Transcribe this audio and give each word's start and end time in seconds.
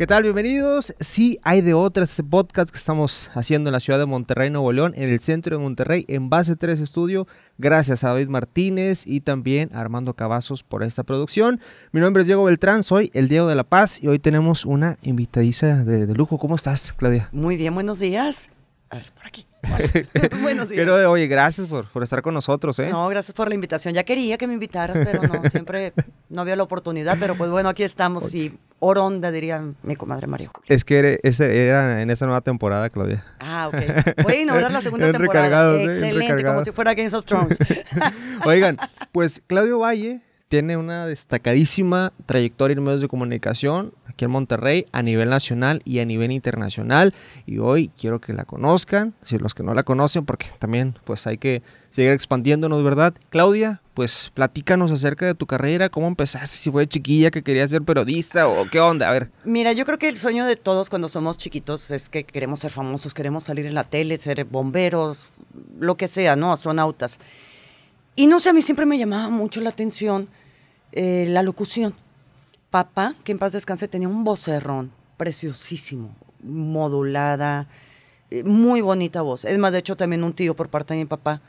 ¿Qué 0.00 0.06
tal? 0.06 0.22
Bienvenidos. 0.22 0.94
Sí, 0.98 1.38
hay 1.42 1.60
de 1.60 1.74
otras 1.74 2.08
este 2.08 2.24
podcast 2.24 2.70
que 2.70 2.78
estamos 2.78 3.30
haciendo 3.34 3.68
en 3.68 3.72
la 3.72 3.80
ciudad 3.80 3.98
de 3.98 4.06
Monterrey, 4.06 4.48
Nuevo 4.48 4.72
León, 4.72 4.94
en 4.96 5.10
el 5.10 5.20
centro 5.20 5.58
de 5.58 5.62
Monterrey, 5.62 6.06
en 6.08 6.30
Base 6.30 6.56
3 6.56 6.80
Estudio. 6.80 7.26
Gracias 7.58 8.02
a 8.02 8.08
David 8.08 8.28
Martínez 8.28 9.06
y 9.06 9.20
también 9.20 9.68
a 9.74 9.80
Armando 9.80 10.14
Cavazos 10.14 10.62
por 10.62 10.84
esta 10.84 11.02
producción. 11.02 11.60
Mi 11.92 12.00
nombre 12.00 12.22
es 12.22 12.28
Diego 12.28 12.44
Beltrán, 12.44 12.82
soy 12.82 13.10
el 13.12 13.28
Diego 13.28 13.46
de 13.46 13.56
la 13.56 13.64
Paz 13.64 14.02
y 14.02 14.06
hoy 14.06 14.18
tenemos 14.18 14.64
una 14.64 14.96
invitadiza 15.02 15.84
de 15.84 16.06
lujo. 16.14 16.38
¿Cómo 16.38 16.54
estás, 16.54 16.94
Claudia? 16.94 17.28
Muy 17.30 17.58
bien, 17.58 17.74
buenos 17.74 17.98
días. 17.98 18.48
A 18.88 18.96
ver, 18.96 19.12
por 19.14 19.26
aquí. 19.26 19.49
Buenos 20.42 20.68
días. 20.68 20.84
Pero, 20.84 21.10
oye, 21.10 21.26
gracias 21.26 21.66
por, 21.66 21.90
por, 21.90 22.02
estar 22.02 22.22
con 22.22 22.34
nosotros, 22.34 22.78
¿eh? 22.78 22.90
No, 22.90 23.08
gracias 23.08 23.34
por 23.34 23.48
la 23.48 23.54
invitación. 23.54 23.94
Ya 23.94 24.04
quería 24.04 24.38
que 24.38 24.46
me 24.46 24.54
invitaras, 24.54 24.96
pero 25.04 25.22
no, 25.22 25.42
siempre 25.50 25.92
no 26.28 26.42
había 26.42 26.56
la 26.56 26.62
oportunidad. 26.62 27.16
Pero 27.20 27.34
pues 27.34 27.50
bueno, 27.50 27.68
aquí 27.68 27.82
estamos 27.82 28.34
y 28.34 28.58
Oronda, 28.78 29.30
diría 29.30 29.62
mi 29.82 29.96
comadre 29.96 30.26
María 30.26 30.50
Julia. 30.52 30.66
Es 30.68 30.84
que 30.84 31.20
era 31.22 32.00
en 32.00 32.10
esta 32.10 32.26
nueva 32.26 32.40
temporada, 32.40 32.88
Claudia. 32.90 33.24
Ah, 33.38 33.68
ok. 33.68 34.22
Voy 34.22 34.34
a 34.34 34.40
inaugurar 34.40 34.72
la 34.72 34.80
segunda 34.80 35.12
temporada. 35.12 35.76
¿eh? 35.76 35.84
Excelente, 35.84 36.44
como 36.44 36.64
si 36.64 36.72
fuera 36.72 36.94
Games 36.94 37.14
of 37.14 37.26
Thrones. 37.26 37.58
Oigan, 38.46 38.78
pues 39.12 39.42
Claudio 39.46 39.78
Valle 39.80 40.22
tiene 40.50 40.76
una 40.76 41.06
destacadísima 41.06 42.12
trayectoria 42.26 42.76
en 42.76 42.82
medios 42.82 43.00
de 43.00 43.06
comunicación 43.06 43.94
aquí 44.08 44.24
en 44.24 44.32
Monterrey 44.32 44.84
a 44.90 45.00
nivel 45.00 45.30
nacional 45.30 45.80
y 45.84 46.00
a 46.00 46.04
nivel 46.04 46.32
internacional 46.32 47.14
y 47.46 47.58
hoy 47.58 47.92
quiero 47.96 48.20
que 48.20 48.32
la 48.32 48.44
conozcan, 48.44 49.14
si 49.22 49.38
los 49.38 49.54
que 49.54 49.62
no 49.62 49.74
la 49.74 49.84
conocen 49.84 50.26
porque 50.26 50.48
también 50.58 50.98
pues 51.04 51.28
hay 51.28 51.38
que 51.38 51.62
seguir 51.90 52.10
expandiéndonos, 52.10 52.82
¿verdad? 52.82 53.14
Claudia, 53.28 53.80
pues 53.94 54.32
platícanos 54.34 54.90
acerca 54.90 55.24
de 55.24 55.36
tu 55.36 55.46
carrera, 55.46 55.88
cómo 55.88 56.08
empezaste, 56.08 56.56
si 56.56 56.68
fue 56.68 56.88
chiquilla 56.88 57.30
que 57.30 57.44
querías 57.44 57.70
ser 57.70 57.82
periodista 57.82 58.48
o 58.48 58.68
qué 58.68 58.80
onda, 58.80 59.08
a 59.08 59.12
ver. 59.12 59.30
Mira, 59.44 59.72
yo 59.72 59.84
creo 59.86 59.98
que 59.98 60.08
el 60.08 60.16
sueño 60.16 60.46
de 60.46 60.56
todos 60.56 60.90
cuando 60.90 61.08
somos 61.08 61.38
chiquitos 61.38 61.92
es 61.92 62.08
que 62.08 62.24
queremos 62.24 62.58
ser 62.58 62.72
famosos, 62.72 63.14
queremos 63.14 63.44
salir 63.44 63.66
en 63.66 63.74
la 63.74 63.84
tele, 63.84 64.16
ser 64.16 64.44
bomberos, 64.46 65.28
lo 65.78 65.96
que 65.96 66.08
sea, 66.08 66.34
¿no? 66.34 66.52
Astronautas. 66.52 67.20
Y 68.16 68.26
no 68.26 68.40
sé, 68.40 68.50
a 68.50 68.52
mí 68.52 68.62
siempre 68.62 68.86
me 68.86 68.98
llamaba 68.98 69.28
mucho 69.28 69.60
la 69.60 69.70
atención 69.70 70.28
eh, 70.92 71.26
la 71.28 71.42
locución. 71.42 71.94
Papá, 72.70 73.14
que 73.24 73.32
en 73.32 73.38
paz 73.38 73.52
descanse, 73.52 73.88
tenía 73.88 74.08
un 74.08 74.24
vocerrón 74.24 74.92
preciosísimo, 75.16 76.14
modulada, 76.42 77.68
eh, 78.30 78.42
muy 78.44 78.80
bonita 78.80 79.22
voz. 79.22 79.44
Es 79.44 79.58
más, 79.58 79.72
de 79.72 79.78
hecho, 79.78 79.96
también 79.96 80.24
un 80.24 80.32
tío 80.32 80.54
por 80.54 80.68
parte 80.68 80.94
de 80.94 81.00
mi 81.00 81.06
papá, 81.06 81.42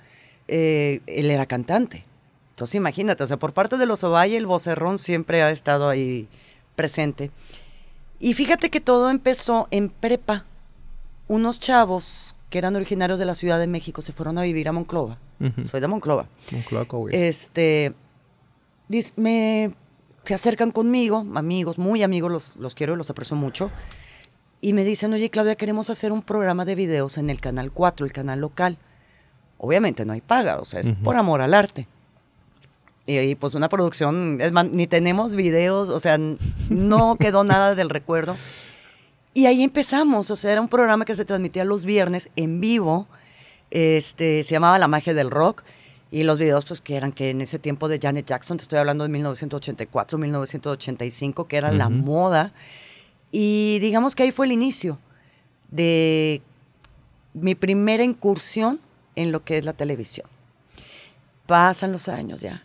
eh, 0.48 1.02
él 1.08 1.30
era 1.32 1.46
cantante. 1.46 2.06
Entonces, 2.52 2.76
imagínate, 2.76 3.24
o 3.24 3.28
sea, 3.28 3.38
por 3.38 3.54
parte 3.54 3.78
de 3.78 3.86
los 3.86 4.04
Ovalle, 4.04 4.38
el 4.38 4.46
vocerrón 4.46 5.00
siempre 5.00 5.42
ha 5.42 5.52
estado 5.52 5.90
ahí 5.90 6.28
presente. 6.76 7.32
Y 8.20 8.34
fíjate 8.34 8.70
que 8.70 8.82
todo 8.82 9.10
empezó 9.10 9.68
en 9.72 9.90
prepa. 9.90 10.46
Unos 11.28 11.60
chavos 11.60 12.36
que 12.52 12.58
eran 12.58 12.76
originarios 12.76 13.18
de 13.18 13.26
la 13.26 13.34
Ciudad 13.34 13.58
de 13.58 13.66
México 13.66 14.02
se 14.02 14.12
fueron 14.12 14.38
a 14.38 14.44
vivir 14.44 14.68
a 14.68 14.74
Monclova. 14.74 15.18
Soy 15.64 15.80
de 15.80 15.88
Monclova. 15.88 16.28
Monclova, 16.52 16.86
Este, 17.12 17.94
me, 19.16 19.72
se 20.26 20.34
acercan 20.34 20.70
conmigo, 20.72 21.26
amigos, 21.34 21.80
muy 21.80 22.04
amigos, 22.04 22.30
los, 22.30 22.56
los 22.58 22.76
quiero 22.76 22.94
y 22.94 22.98
los 22.98 23.10
aprecio 23.10 23.38
mucho, 23.38 23.72
y 24.60 24.74
me 24.74 24.84
dicen, 24.84 25.14
oye 25.14 25.30
Claudia, 25.30 25.56
queremos 25.56 25.90
hacer 25.90 26.12
un 26.12 26.22
programa 26.22 26.66
de 26.66 26.76
videos 26.76 27.18
en 27.18 27.30
el 27.30 27.40
Canal 27.40 27.72
4, 27.72 28.06
el 28.06 28.12
canal 28.12 28.42
local. 28.42 28.78
Obviamente 29.58 30.06
no 30.06 30.12
hay 30.14 30.22
paga, 30.22 30.60
o 30.60 30.66
sea, 30.66 30.82
es 30.82 30.92
por 31.04 31.16
amor 31.16 31.42
al 31.42 31.54
arte. 31.54 31.88
Y, 33.08 33.36
pues 33.36 33.56
una 33.56 33.70
producción, 33.70 34.40
es 34.42 34.52
más, 34.52 34.70
ni 34.70 34.88
tenemos 34.88 35.36
videos, 35.36 35.90
o 35.90 36.00
sea, 36.00 36.20
no 36.70 37.16
quedó 37.16 37.44
nada 37.44 37.76
del 37.76 37.90
recuerdo. 37.90 38.36
Y 39.34 39.46
ahí 39.46 39.64
empezamos, 39.64 40.30
o 40.30 40.36
sea, 40.36 40.52
era 40.52 40.62
un 40.62 40.68
programa 40.68 41.06
que 41.06 41.16
se 41.16 41.24
transmitía 41.24 41.64
los 41.64 41.86
viernes 41.86 42.30
en 42.36 42.60
vivo, 42.60 43.08
este, 43.70 44.44
se 44.44 44.52
llamaba 44.52 44.78
La 44.78 44.88
Magia 44.88 45.14
del 45.14 45.32
Rock, 45.32 45.64
y 46.12 46.24
los 46.24 46.38
videos, 46.38 46.66
pues, 46.66 46.82
que 46.82 46.98
eran 46.98 47.14
que 47.14 47.30
en 47.30 47.40
ese 47.40 47.58
tiempo 47.58 47.88
de 47.88 47.98
Janet 47.98 48.26
Jackson, 48.26 48.58
te 48.58 48.64
estoy 48.64 48.80
hablando 48.80 49.06
de 49.06 49.10
1984, 49.10 50.18
1985, 50.18 51.48
que 51.48 51.56
era 51.56 51.72
la 51.72 51.88
moda. 51.88 52.52
Y 53.32 53.80
digamos 53.80 54.14
que 54.14 54.24
ahí 54.24 54.32
fue 54.34 54.46
el 54.46 54.52
inicio 54.52 55.00
de 55.70 56.42
mi 57.34 57.56
primera 57.56 58.04
incursión 58.04 58.82
en 59.16 59.32
lo 59.32 59.46
que 59.46 59.58
es 59.58 59.64
la 59.64 59.72
televisión. 59.72 60.28
Pasan 61.46 61.94
los 61.94 62.10
años 62.10 62.42
ya. 62.42 62.64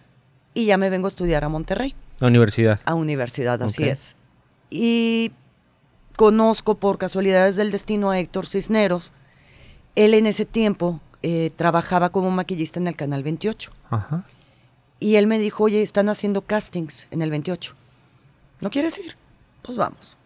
Y 0.53 0.67
ya 0.67 0.77
me 0.77 0.91
vengo 0.91 1.07
a 1.07 1.11
estudiar 1.11 1.45
a 1.45 1.49
Monterrey. 1.49 1.95
A 2.21 2.27
universidad. 2.27 2.81
A 2.85 2.95
universidad, 2.95 3.63
así 3.63 3.85
es. 3.85 4.17
Y 4.71 5.31
conozco 6.17 6.75
por 6.77 6.99
casualidades 6.99 7.57
del 7.57 7.71
destino 7.71 8.11
a 8.11 8.19
Héctor 8.19 8.47
Cisneros. 8.47 9.13
Él 9.95 10.15
en 10.15 10.27
ese 10.27 10.45
tiempo 10.45 11.01
eh, 11.23 11.51
trabajaba 11.57 12.11
como 12.11 12.31
maquillista 12.31 12.81
en 12.81 12.89
el 12.89 12.97
Canal 12.97 13.23
28. 13.23 13.71
Y 14.99 15.17
él 15.17 15.27
me 15.27 15.39
dijo, 15.39 15.65
oye, 15.65 15.83
están 15.83 16.09
haciendo 16.09 16.43
castings 16.43 17.07
en 17.11 17.23
el 17.23 17.31
28. 17.31 17.75
¿No 18.61 18.71
quieres 18.71 18.99
ir? 18.99 19.17
Pues 19.63 19.77
vamos. 19.77 20.17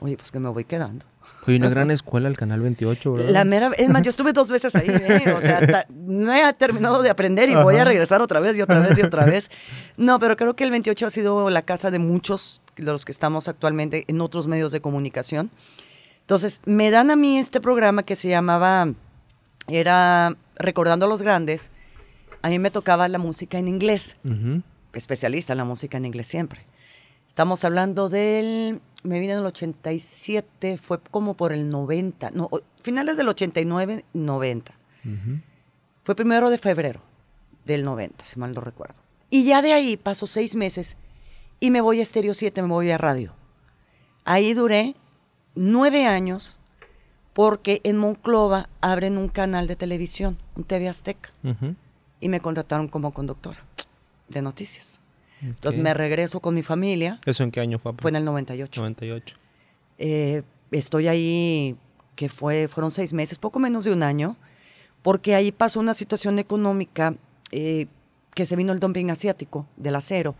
Oye, 0.00 0.16
pues 0.16 0.32
que 0.32 0.40
me 0.40 0.48
voy 0.48 0.64
quedando. 0.64 1.06
Fue 1.42 1.56
una 1.56 1.68
gran 1.70 1.90
escuela 1.90 2.28
el 2.28 2.36
Canal 2.36 2.60
28, 2.60 3.12
¿verdad? 3.12 3.30
La 3.30 3.44
mera, 3.44 3.70
es 3.78 3.88
más, 3.88 4.02
yo 4.02 4.10
estuve 4.10 4.32
dos 4.32 4.50
veces 4.50 4.74
ahí, 4.74 4.88
¿eh? 4.88 5.32
o 5.32 5.40
sea, 5.40 5.86
no 5.94 6.32
he 6.32 6.52
terminado 6.54 7.02
de 7.02 7.10
aprender 7.10 7.48
y 7.48 7.54
voy 7.54 7.76
a 7.76 7.84
regresar 7.84 8.20
otra 8.20 8.40
vez 8.40 8.56
y 8.56 8.62
otra 8.62 8.80
vez 8.80 8.98
y 8.98 9.02
otra 9.02 9.24
vez. 9.26 9.50
No, 9.96 10.18
pero 10.18 10.36
creo 10.36 10.56
que 10.56 10.64
el 10.64 10.70
28 10.72 11.06
ha 11.06 11.10
sido 11.10 11.50
la 11.50 11.62
casa 11.62 11.90
de 11.90 11.98
muchos 12.00 12.62
los 12.76 13.04
que 13.04 13.12
estamos 13.12 13.48
actualmente 13.48 14.04
en 14.08 14.20
otros 14.20 14.46
medios 14.46 14.72
de 14.72 14.80
comunicación. 14.80 15.50
Entonces, 16.20 16.60
me 16.64 16.90
dan 16.90 17.10
a 17.10 17.16
mí 17.16 17.38
este 17.38 17.60
programa 17.60 18.02
que 18.02 18.16
se 18.16 18.28
llamaba, 18.28 18.88
era 19.68 20.36
recordando 20.56 21.06
a 21.06 21.08
los 21.08 21.22
grandes, 21.22 21.70
a 22.42 22.48
mí 22.48 22.58
me 22.58 22.70
tocaba 22.70 23.08
la 23.08 23.18
música 23.18 23.58
en 23.58 23.68
inglés, 23.68 24.16
especialista 24.92 25.52
en 25.52 25.58
la 25.58 25.64
música 25.64 25.96
en 25.96 26.04
inglés 26.04 26.26
siempre. 26.26 26.64
Estamos 27.28 27.64
hablando 27.64 28.08
del, 28.08 28.80
me 29.02 29.20
vine 29.20 29.34
en 29.34 29.40
el 29.40 29.46
87, 29.46 30.78
fue 30.78 31.00
como 31.00 31.34
por 31.34 31.52
el 31.52 31.68
90, 31.68 32.30
no, 32.30 32.48
finales 32.80 33.16
del 33.16 33.28
89, 33.28 34.04
90. 34.12 34.74
Fue 36.02 36.14
primero 36.14 36.50
de 36.50 36.58
febrero 36.58 37.02
del 37.64 37.84
90, 37.84 38.24
si 38.24 38.38
mal 38.38 38.52
no 38.52 38.60
recuerdo. 38.60 39.00
Y 39.28 39.44
ya 39.44 39.60
de 39.60 39.72
ahí 39.72 39.96
paso 39.96 40.26
seis 40.26 40.56
meses 40.56 40.96
y 41.60 41.70
me 41.70 41.80
voy 41.80 42.00
a 42.00 42.04
Stereo 42.04 42.34
7, 42.34 42.62
me 42.62 42.68
voy 42.68 42.90
a 42.90 42.98
radio. 42.98 43.32
Ahí 44.24 44.54
duré 44.54 44.94
nueve 45.54 46.06
años 46.06 46.58
porque 47.32 47.80
en 47.84 47.98
Monclova 47.98 48.68
abren 48.80 49.18
un 49.18 49.28
canal 49.28 49.66
de 49.66 49.76
televisión, 49.76 50.38
un 50.54 50.64
TV 50.64 50.88
Azteca, 50.88 51.30
y 52.20 52.28
me 52.28 52.40
contrataron 52.40 52.88
como 52.88 53.12
conductora 53.12 53.62
de 54.28 54.42
noticias. 54.42 55.00
Entonces 55.42 55.80
me 55.82 55.92
regreso 55.92 56.40
con 56.40 56.54
mi 56.54 56.62
familia. 56.62 57.20
¿Eso 57.26 57.42
en 57.42 57.50
qué 57.50 57.60
año 57.60 57.78
fue? 57.78 57.92
Fue 57.98 58.10
en 58.10 58.16
el 58.16 58.24
98. 58.24 58.80
98. 58.80 59.36
Eh, 59.98 60.42
estoy 60.70 61.08
ahí, 61.08 61.76
que 62.14 62.28
fue, 62.28 62.68
fueron 62.68 62.90
seis 62.90 63.12
meses, 63.12 63.38
poco 63.38 63.58
menos 63.58 63.84
de 63.84 63.92
un 63.92 64.02
año, 64.02 64.36
porque 65.02 65.34
ahí 65.34 65.52
pasó 65.52 65.78
una 65.78 65.94
situación 65.94 66.38
económica 66.38 67.14
eh, 67.52 67.86
que 68.34 68.46
se 68.46 68.56
vino 68.56 68.72
el 68.72 68.80
dumping 68.80 69.10
asiático 69.10 69.66
del 69.76 69.96
acero. 69.96 70.34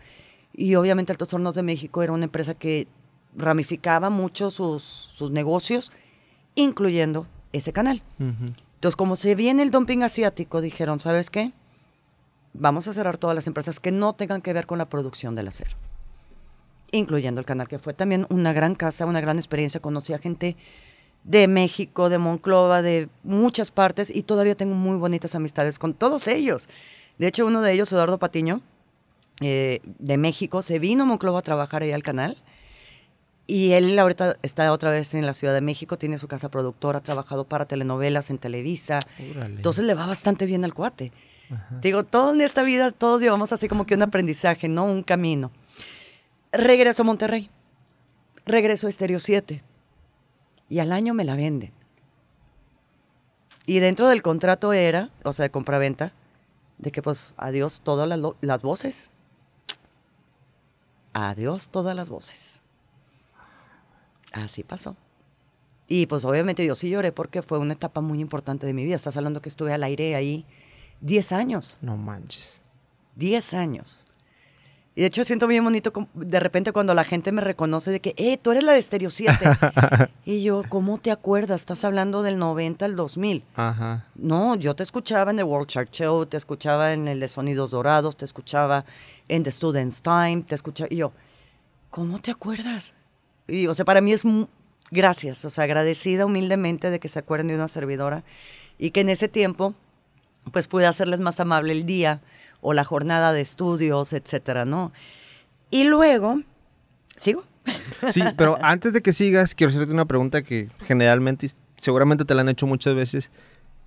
Y 0.56 0.74
obviamente 0.74 1.12
Altos 1.12 1.32
Hornos 1.34 1.54
de 1.54 1.62
México 1.62 2.02
era 2.02 2.12
una 2.12 2.24
empresa 2.24 2.54
que 2.54 2.88
ramificaba 3.36 4.08
mucho 4.10 4.50
sus, 4.50 4.82
sus 4.82 5.30
negocios 5.30 5.92
incluyendo 6.56 7.26
ese 7.52 7.72
canal. 7.72 8.02
Entonces, 8.18 8.96
como 8.96 9.14
se 9.14 9.34
viene 9.34 9.62
el 9.62 9.70
dumping 9.70 10.02
asiático, 10.02 10.60
dijeron, 10.60 10.98
¿sabes 10.98 11.30
qué? 11.30 11.52
Vamos 12.54 12.88
a 12.88 12.94
cerrar 12.94 13.18
todas 13.18 13.36
las 13.36 13.46
empresas 13.46 13.78
que 13.78 13.92
no 13.92 14.14
tengan 14.14 14.42
que 14.42 14.52
ver 14.52 14.66
con 14.66 14.78
la 14.78 14.88
producción 14.88 15.34
del 15.34 15.48
acero, 15.48 15.76
incluyendo 16.90 17.40
el 17.40 17.46
canal, 17.46 17.68
que 17.68 17.78
fue 17.78 17.92
también 17.92 18.26
una 18.30 18.52
gran 18.52 18.74
casa, 18.74 19.06
una 19.06 19.20
gran 19.20 19.36
experiencia. 19.36 19.80
Conocí 19.80 20.14
a 20.14 20.18
gente 20.18 20.56
de 21.24 21.46
México, 21.48 22.08
de 22.08 22.18
Monclova, 22.18 22.80
de 22.80 23.10
muchas 23.22 23.70
partes, 23.70 24.10
y 24.14 24.22
todavía 24.22 24.54
tengo 24.54 24.74
muy 24.74 24.96
bonitas 24.96 25.34
amistades 25.34 25.78
con 25.78 25.92
todos 25.92 26.26
ellos. 26.28 26.68
De 27.18 27.26
hecho, 27.26 27.46
uno 27.46 27.60
de 27.60 27.72
ellos, 27.72 27.92
Eduardo 27.92 28.18
Patiño, 28.18 28.62
eh, 29.40 29.80
de 29.84 30.16
México, 30.16 30.62
se 30.62 30.78
vino 30.78 31.02
a 31.02 31.06
Monclova 31.06 31.40
a 31.40 31.42
trabajar 31.42 31.82
ahí 31.82 31.92
al 31.92 32.02
canal 32.02 32.36
y 33.46 33.72
él 33.72 33.96
ahorita 33.98 34.36
está 34.42 34.72
otra 34.72 34.90
vez 34.90 35.14
en 35.14 35.24
la 35.24 35.32
Ciudad 35.32 35.54
de 35.54 35.60
México, 35.60 35.96
tiene 35.96 36.18
su 36.18 36.26
casa 36.26 36.50
productora, 36.50 36.98
ha 36.98 37.02
trabajado 37.02 37.44
para 37.44 37.66
telenovelas 37.66 38.30
en 38.30 38.38
Televisa. 38.38 38.98
Entonces 39.18 39.84
le 39.84 39.94
va 39.94 40.06
bastante 40.06 40.46
bien 40.46 40.64
al 40.64 40.74
cuate. 40.74 41.12
Digo, 41.80 42.02
todo 42.02 42.34
en 42.34 42.40
esta 42.40 42.64
vida, 42.64 42.90
todos 42.90 43.22
llevamos 43.22 43.52
así 43.52 43.68
como 43.68 43.86
que 43.86 43.94
un 43.94 44.02
aprendizaje, 44.02 44.68
¿no? 44.68 44.84
Un 44.84 45.04
camino. 45.04 45.52
Regreso 46.50 47.02
a 47.02 47.04
Monterrey. 47.04 47.48
Regreso 48.46 48.88
a 48.88 48.90
Estéreo 48.90 49.20
7. 49.20 49.62
Y 50.68 50.80
al 50.80 50.90
año 50.90 51.14
me 51.14 51.24
la 51.24 51.36
venden. 51.36 51.72
Y 53.64 53.78
dentro 53.78 54.08
del 54.08 54.22
contrato 54.22 54.72
era, 54.72 55.10
o 55.22 55.32
sea, 55.32 55.44
de 55.44 55.50
compraventa, 55.50 56.12
de 56.78 56.90
que 56.90 57.00
pues 57.00 57.32
adiós 57.36 57.80
todas 57.84 58.08
las, 58.08 58.18
las 58.40 58.62
voces. 58.62 59.12
Adiós 61.18 61.70
todas 61.70 61.96
las 61.96 62.10
voces 62.10 62.60
Así 64.32 64.62
pasó. 64.62 64.96
Y 65.88 66.06
pues 66.06 66.26
obviamente 66.26 66.66
yo 66.66 66.74
sí 66.74 66.90
lloré 66.90 67.10
porque 67.10 67.40
fue 67.40 67.58
una 67.58 67.72
etapa 67.72 68.02
muy 68.02 68.20
importante 68.20 68.66
de 68.66 68.74
mi 68.74 68.84
vida. 68.84 68.96
Estás 68.96 69.16
hablando 69.16 69.40
que 69.40 69.48
estuve 69.48 69.72
al 69.72 69.82
aire 69.82 70.14
ahí 70.14 70.44
10 71.00 71.32
años. 71.32 71.78
No 71.80 71.96
manches. 71.96 72.60
10 73.14 73.54
años. 73.54 74.04
Y 74.94 75.02
de 75.02 75.06
hecho 75.08 75.24
siento 75.24 75.46
bien 75.46 75.62
bonito 75.62 75.92
de 76.14 76.40
repente 76.40 76.72
cuando 76.72 76.94
la 76.94 77.04
gente 77.04 77.30
me 77.30 77.42
reconoce 77.42 77.90
de 77.90 78.00
que, 78.00 78.14
eh, 78.16 78.38
tú 78.38 78.50
eres 78.50 78.64
la 78.64 78.72
de 78.72 78.82
Stereo 78.82 79.10
7. 79.10 79.32
y 80.24 80.42
yo, 80.42 80.62
¿cómo 80.68 80.98
te 80.98 81.10
acuerdas? 81.10 81.60
Estás 81.60 81.84
hablando 81.84 82.22
del 82.22 82.38
90 82.38 82.84
al 82.84 82.96
2000. 82.96 83.44
Ajá. 83.54 84.06
No, 84.14 84.54
yo 84.56 84.74
te 84.74 84.82
escuchaba 84.82 85.30
en 85.30 85.36
The 85.36 85.44
World 85.44 85.68
Chart 85.68 85.90
Show, 85.90 86.24
te 86.26 86.38
escuchaba 86.38 86.94
en 86.94 87.08
el 87.08 87.20
de 87.20 87.28
Sonidos 87.28 87.72
Dorados, 87.72 88.16
te 88.16 88.24
escuchaba 88.24 88.86
en 89.28 89.42
The 89.42 89.50
Student's 89.52 90.02
Time, 90.02 90.44
te 90.46 90.54
escuchaba. 90.54 90.88
Y 90.90 90.96
yo, 90.96 91.12
¿cómo 91.90 92.20
te 92.20 92.30
acuerdas? 92.30 92.94
Y, 93.48 93.66
o 93.66 93.74
sea, 93.74 93.84
para 93.84 94.00
mí 94.00 94.12
es 94.12 94.24
gracias, 94.90 95.44
o 95.44 95.50
sea, 95.50 95.64
agradecida 95.64 96.26
humildemente 96.26 96.90
de 96.90 97.00
que 97.00 97.08
se 97.08 97.18
acuerden 97.18 97.48
de 97.48 97.54
una 97.54 97.68
servidora 97.68 98.24
y 98.78 98.90
que 98.90 99.00
en 99.00 99.08
ese 99.08 99.28
tiempo, 99.28 99.74
pues 100.52 100.68
pude 100.68 100.86
hacerles 100.86 101.20
más 101.20 101.40
amable 101.40 101.72
el 101.72 101.86
día 101.86 102.20
o 102.60 102.72
la 102.72 102.84
jornada 102.84 103.32
de 103.32 103.40
estudios, 103.40 104.12
etcétera, 104.12 104.64
¿no? 104.64 104.92
Y 105.70 105.84
luego, 105.84 106.40
¿sigo? 107.16 107.44
Sí, 108.10 108.22
pero 108.36 108.56
antes 108.62 108.92
de 108.92 109.02
que 109.02 109.12
sigas, 109.12 109.54
quiero 109.54 109.72
hacerte 109.72 109.92
una 109.92 110.04
pregunta 110.06 110.42
que 110.42 110.68
generalmente, 110.84 111.50
seguramente 111.76 112.24
te 112.24 112.34
la 112.34 112.42
han 112.42 112.48
hecho 112.48 112.66
muchas 112.66 112.94
veces. 112.94 113.30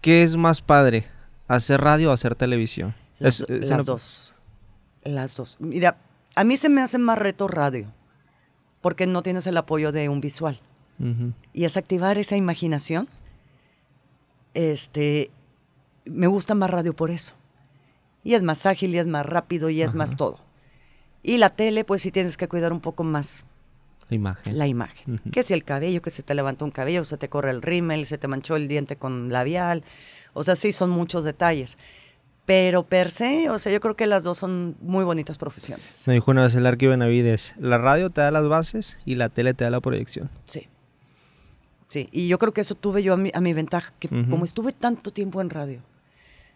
¿Qué 0.01 0.23
es 0.23 0.35
más 0.37 0.61
padre? 0.61 1.05
¿Hacer 1.47 1.81
radio 1.81 2.09
o 2.09 2.13
hacer 2.13 2.35
televisión? 2.35 2.93
Las, 3.19 3.39
Es- 3.41 3.49
es 3.49 3.59
las 3.69 3.71
una- 3.71 3.83
dos. 3.83 4.33
Las 5.15 5.35
dos. 5.35 5.57
Mira, 5.59 5.97
a 6.35 6.43
mí 6.43 6.57
se 6.57 6.69
me 6.69 6.81
hace 6.81 6.97
más 6.97 7.17
reto 7.17 7.47
radio, 7.47 7.91
porque 8.81 9.07
no 9.07 9.21
tienes 9.23 9.47
el 9.47 9.57
apoyo 9.57 9.91
de 9.91 10.09
un 10.09 10.21
visual. 10.21 10.59
Y 11.53 11.63
es 11.63 11.77
activar 11.77 12.17
esa 12.17 12.35
imaginación. 12.35 13.07
Este, 14.53 15.31
me 16.05 16.27
gusta 16.27 16.55
más 16.55 16.69
radio 16.69 16.93
por 16.93 17.09
eso. 17.11 17.33
Y 18.23 18.33
es 18.33 18.43
más 18.43 18.65
ágil, 18.65 18.93
y 18.93 18.97
es 18.97 19.07
más 19.07 19.25
rápido, 19.25 19.69
y 19.69 19.81
es 19.81 19.93
más 19.93 20.17
todo. 20.17 20.39
Y 21.23 21.37
la 21.37 21.49
tele, 21.49 21.85
pues 21.85 22.01
sí 22.01 22.11
tienes 22.11 22.35
que 22.37 22.47
cuidar 22.49 22.73
un 22.73 22.81
poco 22.81 23.03
más 23.03 23.45
La 24.09 24.15
imagen. 24.15 24.57
la 24.57 24.67
imagen. 24.67 25.15
Ujú. 25.15 25.31
Que 25.31 25.43
si 25.43 25.53
el 25.53 25.63
cabello, 25.63 26.01
que 26.01 26.09
se 26.09 26.21
te 26.23 26.35
levantó 26.35 26.65
un 26.65 26.71
cabello, 26.71 27.05
se 27.05 27.17
te 27.17 27.29
corre 27.29 27.51
el 27.51 27.61
rímel, 27.61 28.05
se 28.05 28.17
te 28.17 28.27
manchó 28.27 28.55
el 28.57 28.67
diente 28.67 28.97
con 28.97 29.31
labial. 29.31 29.83
O 30.33 30.43
sea, 30.43 30.55
sí, 30.57 30.73
son 30.73 30.89
muchos 30.89 31.23
detalles. 31.23 31.77
Pero 32.49 32.81
per 32.81 33.11
se, 33.11 33.47
o 33.51 33.59
sea, 33.59 33.71
yo 33.71 33.79
creo 33.79 33.95
que 33.95 34.07
las 34.07 34.23
dos 34.23 34.39
son 34.39 34.75
muy 34.81 35.05
bonitas 35.05 35.37
profesiones. 35.37 36.01
Me 36.07 36.15
dijo 36.15 36.31
una 36.31 36.41
vez 36.41 36.55
el 36.55 36.65
Arqui 36.65 36.87
Benavides, 36.87 37.53
la 37.59 37.77
radio 37.77 38.09
te 38.09 38.21
da 38.21 38.31
las 38.31 38.47
bases 38.47 38.97
y 39.05 39.13
la 39.13 39.29
tele 39.29 39.53
te 39.53 39.65
da 39.65 39.69
la 39.69 39.81
proyección. 39.81 40.31
Sí. 40.47 40.67
Sí, 41.89 42.09
y 42.11 42.27
yo 42.27 42.39
creo 42.39 42.51
que 42.51 42.61
eso 42.61 42.73
tuve 42.73 43.03
yo 43.03 43.13
a 43.13 43.17
mi, 43.17 43.29
a 43.35 43.39
mi 43.39 43.53
ventaja, 43.53 43.93
que 43.99 44.07
como 44.31 44.45
estuve 44.45 44.71
tanto 44.73 45.11
tiempo 45.11 45.41
en 45.41 45.51
radio, 45.51 45.81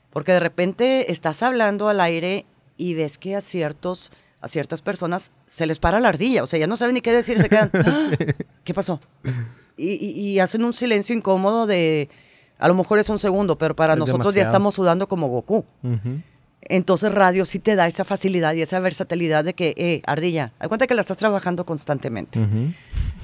porque 0.09 0.31
de 0.31 0.39
repente 0.39 1.11
estás 1.11 1.43
hablando 1.43 1.89
al 1.89 2.01
aire 2.01 2.45
y 2.75 2.95
ves 2.95 3.19
que 3.19 3.35
a 3.35 3.41
ciertos 3.41 4.11
a 4.41 4.47
ciertas 4.47 4.81
personas 4.81 5.29
se 5.45 5.67
les 5.67 5.77
para 5.77 5.99
la 5.99 6.09
ardilla, 6.09 6.41
o 6.41 6.47
sea, 6.47 6.57
ya 6.59 6.65
no 6.67 6.75
saben 6.75 6.95
ni 6.95 7.01
qué 7.01 7.13
decir, 7.13 7.39
se 7.39 7.49
quedan, 7.49 7.69
"Ah, 7.85 8.09
¿qué 8.63 8.73
pasó? 8.73 8.99
Y, 9.77 9.91
y- 9.93 10.19
y 10.31 10.39
hacen 10.39 10.63
un 10.65 10.73
silencio 10.73 11.15
incómodo 11.15 11.65
de, 11.67 12.09
a 12.63 12.69
lo 12.69 12.75
mejor 12.75 12.97
es 12.97 13.09
un 13.09 13.19
segundo, 13.19 13.57
pero 13.57 13.75
para 13.75 13.91
Es 13.91 13.99
nosotros 13.99 14.33
ya 14.33 14.41
estamos 14.41 14.75
sudando 14.75 15.09
como 15.09 15.27
Goku. 15.27 15.65
Entonces 16.61 17.13
radio 17.13 17.43
sí 17.43 17.59
te 17.59 17.75
da 17.75 17.87
esa 17.87 18.05
facilidad 18.05 18.53
y 18.53 18.61
esa 18.61 18.79
versatilidad 18.79 19.43
de 19.43 19.53
que, 19.53 19.73
eh, 19.75 20.01
ardilla, 20.05 20.53
cuenta 20.69 20.87
que 20.87 20.95
la 20.95 21.01
estás 21.01 21.17
trabajando 21.17 21.65
constantemente. 21.65 22.39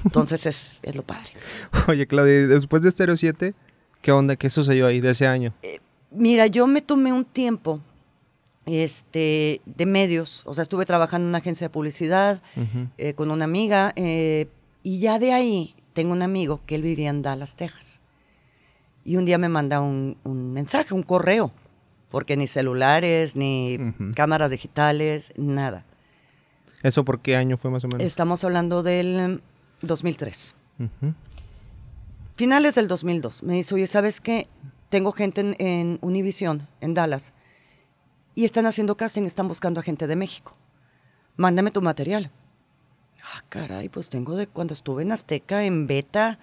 Entonces 0.04 0.44
es, 0.44 0.76
es 0.82 0.94
lo 0.94 1.02
padre. 1.02 1.30
Oye, 1.88 2.06
Claudia, 2.06 2.48
después 2.48 2.82
de 2.82 2.90
Stereo 2.90 3.16
7, 3.16 3.54
¿qué 4.02 4.12
onda? 4.12 4.36
¿Qué 4.36 4.50
sucedió 4.50 4.86
ahí 4.86 5.00
de 5.00 5.12
ese 5.12 5.26
año? 5.26 5.54
Mira, 6.10 6.46
yo 6.46 6.66
me 6.66 6.82
tomé 6.82 7.10
un 7.10 7.24
tiempo 7.24 7.80
este, 8.66 9.62
de 9.64 9.86
medios, 9.86 10.42
o 10.44 10.52
sea, 10.52 10.60
estuve 10.60 10.84
trabajando 10.84 11.24
en 11.24 11.30
una 11.30 11.38
agencia 11.38 11.64
de 11.64 11.70
publicidad 11.70 12.42
eh, 12.98 13.14
con 13.14 13.30
una 13.30 13.46
amiga 13.46 13.94
eh, 13.96 14.48
y 14.82 14.98
ya 14.98 15.18
de 15.18 15.32
ahí 15.32 15.74
tengo 15.94 16.12
un 16.12 16.20
amigo 16.20 16.60
que 16.66 16.74
él 16.74 16.82
vivía 16.82 17.08
en 17.08 17.22
Dallas, 17.22 17.56
Texas. 17.56 17.99
Y 19.04 19.16
un 19.16 19.24
día 19.24 19.38
me 19.38 19.48
manda 19.48 19.80
un, 19.80 20.16
un 20.24 20.52
mensaje, 20.52 20.94
un 20.94 21.02
correo, 21.02 21.52
porque 22.10 22.36
ni 22.36 22.46
celulares, 22.46 23.36
ni 23.36 23.78
cámaras 24.14 24.50
digitales, 24.50 25.32
nada. 25.36 25.84
¿Eso 26.82 27.04
por 27.04 27.20
qué 27.20 27.36
año 27.36 27.56
fue 27.56 27.70
más 27.70 27.84
o 27.84 27.88
menos? 27.88 28.06
Estamos 28.06 28.42
hablando 28.44 28.82
del 28.82 29.40
mm, 29.82 29.86
2003. 29.86 30.54
Ujú. 30.78 31.14
Finales 32.36 32.74
del 32.74 32.88
2002. 32.88 33.42
Me 33.42 33.54
dice, 33.54 33.74
oye, 33.74 33.86
¿sabes 33.86 34.20
qué? 34.20 34.48
Tengo 34.88 35.12
gente 35.12 35.40
en, 35.42 35.56
en 35.58 35.98
Univision, 36.00 36.66
en 36.80 36.94
Dallas, 36.94 37.32
y 38.34 38.44
están 38.44 38.66
haciendo 38.66 38.96
casting, 38.96 39.22
están 39.22 39.48
buscando 39.48 39.80
a 39.80 39.82
gente 39.82 40.06
de 40.06 40.16
México. 40.16 40.56
Mándame 41.36 41.70
tu 41.70 41.82
material. 41.82 42.30
Ah, 43.22 43.44
caray, 43.48 43.88
pues 43.88 44.08
tengo 44.08 44.36
de 44.36 44.46
cuando 44.46 44.74
estuve 44.74 45.02
en 45.02 45.12
Azteca, 45.12 45.64
en 45.64 45.86
Beta, 45.86 46.38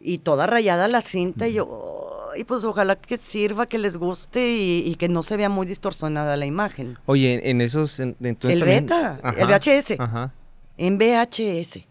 y 0.00 0.18
toda 0.18 0.46
rayada 0.46 0.88
la 0.88 1.00
cinta, 1.00 1.46
y 1.46 1.54
yo, 1.54 2.01
y 2.36 2.44
pues 2.44 2.64
ojalá 2.64 2.96
que 2.96 3.16
sirva, 3.18 3.66
que 3.66 3.78
les 3.78 3.96
guste 3.96 4.56
y, 4.56 4.82
y 4.86 4.94
que 4.96 5.08
no 5.08 5.22
se 5.22 5.36
vea 5.36 5.48
muy 5.48 5.66
distorsionada 5.66 6.36
la 6.36 6.46
imagen. 6.46 6.98
Oye, 7.06 7.48
en 7.50 7.60
esos... 7.60 7.98
en- 8.00 8.16
entonces 8.22 8.60
El 8.60 8.66
beta, 8.66 9.20
Ajá, 9.22 9.38
el 9.40 9.46
VHS. 9.48 10.00
Ajá. 10.00 10.32
En 10.78 10.98
VHS. 10.98 11.84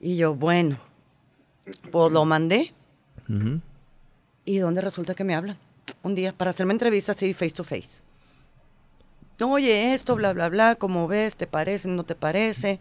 Y 0.00 0.16
yo, 0.16 0.34
bueno, 0.34 0.78
pues 1.90 2.12
lo 2.12 2.24
mandé. 2.24 2.72
¿Y 4.44 4.58
dónde 4.58 4.80
resulta 4.80 5.14
que 5.14 5.24
me 5.24 5.34
hablan? 5.34 5.56
Un 6.02 6.14
día 6.14 6.32
para 6.32 6.50
hacerme 6.50 6.72
entrevista 6.72 7.12
así 7.12 7.32
face 7.34 7.50
to 7.50 7.64
face. 7.64 8.02
Oye, 9.40 9.92
esto, 9.92 10.16
bla, 10.16 10.32
bla, 10.32 10.48
bla, 10.48 10.76
¿cómo 10.76 11.08
ves? 11.08 11.36
¿Te 11.36 11.46
parece? 11.46 11.88
¿No 11.88 12.04
te 12.04 12.14
parece? 12.14 12.80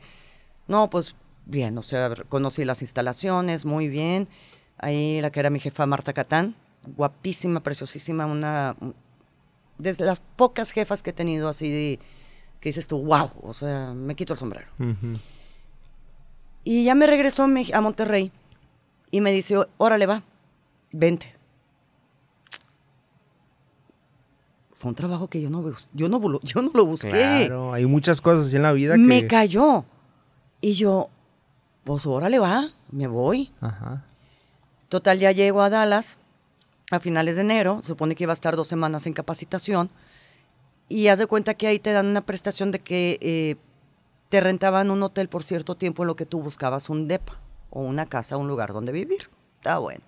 No, 0.67 0.89
pues 0.89 1.15
bien, 1.45 1.77
o 1.77 1.83
sea, 1.83 2.13
conocí 2.29 2.63
las 2.65 2.81
instalaciones, 2.81 3.65
muy 3.65 3.88
bien. 3.89 4.27
Ahí 4.77 5.22
la 5.22 5.31
que 5.31 5.39
era 5.39 5.50
mi 5.50 5.60
jefa 5.60 5.86
Marta 5.86 6.13
Catán, 6.13 6.56
guapísima, 6.95 7.62
preciosísima, 7.62 8.25
una 8.25 8.75
de 9.77 9.96
las 10.00 10.20
pocas 10.20 10.72
jefas 10.72 11.01
que 11.03 11.10
he 11.12 11.13
tenido 11.13 11.50
así 11.50 11.70
de, 11.70 12.00
que 12.60 12.70
dices 12.70 12.88
tú, 12.88 13.01
wow, 13.03 13.32
o 13.41 13.53
sea, 13.53 13.94
me 13.94 14.15
quito 14.15 14.34
el 14.34 14.39
sombrero. 14.39 14.67
Ujú. 14.79 15.17
Y 16.63 16.84
ya 16.86 16.96
me 16.96 17.08
regresó 17.08 17.44
a 17.44 17.48
Me- 17.48 17.72
Monterrey 17.82 18.32
y 19.12 19.22
me 19.22 19.32
dice, 19.32 19.55
órale, 19.77 20.05
va, 20.05 20.24
vente. 20.91 21.34
Fue 24.74 24.89
un 24.89 24.96
trabajo 24.96 25.29
que 25.29 25.41
yo 25.41 25.50
no, 25.50 25.63
yo 25.94 26.10
no, 26.10 26.39
yo 26.41 26.62
no 26.62 26.72
lo 26.74 26.86
busqué. 26.86 27.10
Claro, 27.10 27.74
hay 27.74 27.86
muchas 27.86 28.20
cosas 28.20 28.48
así 28.48 28.58
en 28.58 28.63
la 28.63 28.74
vida 28.74 28.98
me 28.98 29.22
que... 29.22 29.27
cayó. 29.27 29.86
Y 30.62 30.74
yo, 30.74 31.10
pues 31.84 32.05
órale, 32.05 32.39
va, 32.39 32.65
me 32.91 33.08
voy. 33.08 33.51
Ajá. 33.62 34.03
Total, 34.89 35.20
ya 35.20 35.32
llego 35.32 35.62
a 35.62 35.70
Dallas 35.70 36.18
a 36.92 37.00
finales 37.00 37.36
de 37.36 37.42
enero. 37.42 37.82
Supone 37.84 38.15
que 38.15 38.24
iba 38.24 38.34
a 38.34 38.36
estar 38.36 38.56
dos 38.56 38.68
semanas 38.68 39.08
en 39.08 39.13
capacitación. 39.13 39.89
Y 40.88 41.08
haz 41.08 41.20
de 41.20 41.27
cuenta 41.27 41.56
que 41.56 41.68
ahí 41.68 41.80
te 41.80 41.92
dan 41.92 42.06
una 42.06 42.25
prestación 42.25 42.72
de 42.72 42.80
que 42.80 43.18
eh, 43.22 43.56
te 44.30 44.39
rentaban 44.42 44.92
un 44.92 45.01
hotel 45.01 45.30
por 45.30 45.44
cierto 45.44 45.75
tiempo 45.75 46.04
en 46.04 46.08
lo 46.08 46.15
que 46.15 46.25
tú 46.25 46.42
buscabas 46.42 46.89
un 46.89 47.08
DEPA 47.08 47.39
o 47.72 47.82
una 47.82 48.06
casa, 48.06 48.38
un 48.38 48.48
lugar 48.48 48.72
donde 48.72 48.92
vivir. 48.92 49.30
Está 49.58 49.80
bueno. 49.80 50.01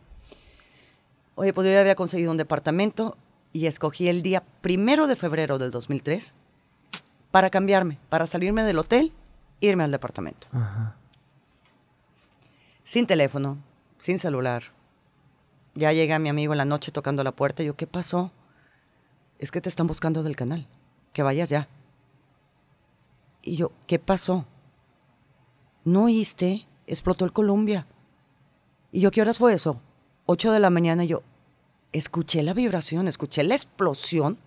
Oye, 1.35 1.53
pues 1.53 1.65
yo 1.65 1.73
ya 1.73 1.81
había 1.81 1.95
conseguido 1.95 2.31
un 2.31 2.37
departamento 2.37 3.17
y 3.53 3.65
escogí 3.65 4.07
el 4.07 4.21
día 4.21 4.43
primero 4.61 5.07
de 5.07 5.15
febrero 5.15 5.57
del 5.57 5.71
2003 5.71 6.33
para 7.31 7.49
cambiarme, 7.49 7.99
para 8.09 8.27
salirme 8.27 8.63
del 8.63 8.79
hotel 8.79 9.13
irme 9.59 9.83
al 9.83 9.91
departamento. 9.91 10.47
Ajá. 10.51 10.95
Sin 12.83 13.05
teléfono, 13.05 13.57
sin 13.99 14.19
celular. 14.19 14.63
Ya 15.75 15.93
llega 15.93 16.19
mi 16.19 16.29
amigo 16.29 16.53
en 16.53 16.57
la 16.57 16.65
noche 16.65 16.91
tocando 16.91 17.23
la 17.23 17.31
puerta 17.31 17.63
yo, 17.63 17.75
¿qué 17.75 17.87
pasó? 17.87 18.31
Es 19.39 19.51
que 19.51 19.61
te 19.61 19.69
están 19.69 19.87
buscando 19.87 20.23
del 20.23 20.35
canal. 20.35 20.67
Que 21.13 21.23
vayas 21.23 21.49
ya. 21.49 21.67
Y 23.43 23.55
yo, 23.55 23.71
¿qué 23.85 23.99
pasó? 23.99 24.45
¿No 25.85 26.05
oíste? 26.05 26.67
Explotó 26.87 27.25
el 27.25 27.33
Columbia. 27.33 27.85
Y 28.91 29.01
yo, 29.01 29.11
¿qué 29.11 29.21
horas 29.21 29.37
fue 29.37 29.53
eso? 29.53 29.79
Ocho 30.25 30.51
de 30.51 30.59
la 30.59 30.69
mañana. 30.69 31.03
Yo, 31.03 31.21
escuché 31.93 32.43
la 32.43 32.53
vibración, 32.53 33.07
escuché 33.07 33.43
la 33.43 33.55
explosión. 33.55 34.37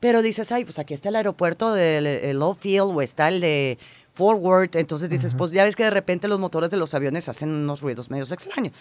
Pero 0.00 0.22
dices, 0.22 0.52
ay, 0.52 0.64
pues 0.64 0.78
aquí 0.78 0.94
está 0.94 1.08
el 1.08 1.16
aeropuerto 1.16 1.72
del 1.72 2.06
el 2.06 2.38
Love 2.38 2.58
Field 2.58 2.96
o 2.96 3.02
está 3.02 3.28
el 3.28 3.40
de 3.40 3.78
Forward. 4.18 4.70
Entonces 4.74 5.08
dices, 5.08 5.32
pues 5.34 5.52
ya 5.52 5.62
ves 5.62 5.76
que 5.76 5.84
de 5.84 5.90
repente 5.90 6.26
los 6.26 6.40
motores 6.40 6.70
de 6.70 6.76
los 6.76 6.92
aviones 6.92 7.28
hacen 7.28 7.50
unos 7.50 7.80
ruidos 7.80 8.10
medios 8.10 8.32
extraños. 8.32 8.74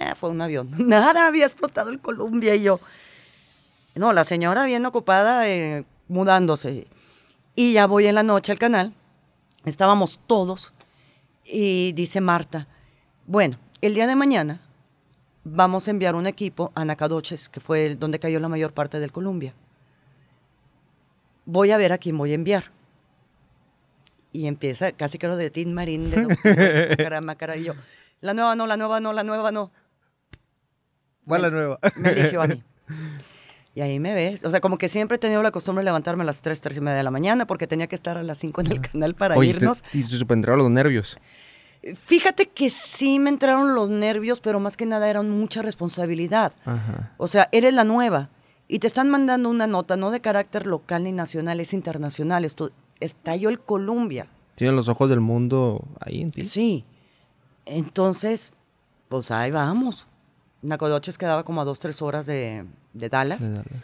Eh, 0.00 0.14
fue 0.16 0.28
un 0.30 0.42
avión. 0.42 0.70
Nada, 0.78 1.28
había 1.28 1.44
explotado 1.44 1.90
el 1.90 2.00
Columbia 2.00 2.56
y 2.56 2.64
yo. 2.64 2.80
No, 3.94 4.12
la 4.12 4.24
señora 4.24 4.64
bien 4.64 4.84
ocupada 4.84 5.48
eh, 5.48 5.84
mudándose. 6.08 6.88
Y 7.54 7.74
ya 7.74 7.86
voy 7.86 8.06
en 8.06 8.16
la 8.16 8.24
noche 8.24 8.50
al 8.50 8.58
canal. 8.58 8.92
Estábamos 9.64 10.18
todos. 10.26 10.72
Y 11.44 11.92
dice 11.92 12.20
Marta, 12.20 12.66
Bueno, 13.26 13.58
el 13.82 13.94
día 13.94 14.08
de 14.08 14.16
mañana 14.16 14.62
vamos 15.44 15.86
a 15.86 15.92
enviar 15.92 16.16
un 16.16 16.26
equipo 16.26 16.72
a 16.74 16.84
Nacadoches, 16.84 17.48
que 17.48 17.60
fue 17.60 17.94
donde 17.94 18.18
cayó 18.18 18.40
la 18.40 18.48
mayor 18.48 18.72
parte 18.72 18.98
del 18.98 19.12
Columbia. 19.12 19.54
Voy 21.44 21.70
a 21.70 21.76
ver 21.76 21.92
a 21.92 21.98
quién 21.98 22.18
voy 22.18 22.32
a 22.32 22.34
enviar. 22.34 22.72
Y 24.32 24.46
empieza 24.46 24.92
casi 24.92 25.18
creo 25.18 25.36
de 25.36 25.50
Tin 25.50 25.74
Marín, 25.74 26.10
de 26.10 27.36
cara, 27.38 27.56
y 27.56 27.64
yo, 27.64 27.74
la 28.20 28.32
nueva 28.34 28.56
no, 28.56 28.66
la 28.66 28.76
nueva 28.76 28.98
no, 29.00 29.12
la 29.12 29.24
nueva 29.24 29.52
no. 29.52 29.70
Va 31.30 31.38
la 31.38 31.50
nueva. 31.50 31.78
Me 31.96 32.10
eligió 32.10 32.42
a 32.42 32.46
mí. 32.46 32.62
Y 33.74 33.80
ahí 33.80 34.00
me 34.00 34.14
ves. 34.14 34.44
O 34.44 34.50
sea, 34.50 34.60
como 34.60 34.76
que 34.78 34.88
siempre 34.88 35.16
he 35.16 35.18
tenido 35.18 35.42
la 35.42 35.50
costumbre 35.50 35.82
de 35.82 35.86
levantarme 35.86 36.22
a 36.22 36.26
las 36.26 36.40
3, 36.42 36.60
3 36.60 36.76
y 36.76 36.80
media 36.80 36.96
de 36.98 37.02
la 37.02 37.10
mañana 37.10 37.46
porque 37.46 37.66
tenía 37.66 37.86
que 37.86 37.94
estar 37.94 38.18
a 38.18 38.22
las 38.22 38.38
5 38.38 38.60
en 38.62 38.72
el 38.72 38.80
canal 38.80 39.14
para 39.14 39.36
Oye, 39.36 39.50
te- 39.52 39.56
irnos. 39.58 39.84
y 39.92 40.02
se 40.02 40.16
supondrán 40.18 40.58
los 40.58 40.70
nervios. 40.70 41.16
Fíjate 41.94 42.46
que 42.48 42.70
sí 42.70 43.18
me 43.18 43.30
entraron 43.30 43.74
los 43.74 43.90
nervios, 43.90 44.40
pero 44.40 44.60
más 44.60 44.76
que 44.76 44.86
nada 44.86 45.08
era 45.10 45.22
mucha 45.22 45.62
responsabilidad. 45.62 46.52
Ajá. 46.64 47.12
O 47.16 47.26
sea, 47.28 47.48
eres 47.50 47.72
la 47.74 47.84
nueva 47.84 48.30
y 48.68 48.78
te 48.78 48.86
están 48.86 49.10
mandando 49.10 49.48
una 49.48 49.66
nota 49.66 49.96
no 49.96 50.10
de 50.10 50.20
carácter 50.20 50.66
local 50.66 51.04
ni 51.04 51.12
nacional, 51.12 51.58
es 51.60 51.72
internacional. 51.72 52.44
Esto 52.44 52.70
estalló 53.02 53.48
el 53.48 53.60
Columbia. 53.60 54.26
Tienen 54.54 54.76
los 54.76 54.88
ojos 54.88 55.08
del 55.08 55.20
mundo 55.20 55.84
ahí 56.00 56.22
en 56.22 56.30
ti. 56.30 56.44
Sí. 56.44 56.84
Entonces, 57.64 58.52
pues 59.08 59.30
ahí 59.30 59.50
vamos. 59.50 60.06
Nacodoches 60.62 61.18
quedaba 61.18 61.44
como 61.44 61.60
a 61.60 61.64
dos, 61.64 61.80
tres 61.80 62.02
horas 62.02 62.26
de, 62.26 62.64
de 62.92 63.08
Dallas. 63.08 63.48
De 63.48 63.54
Dallas. 63.54 63.82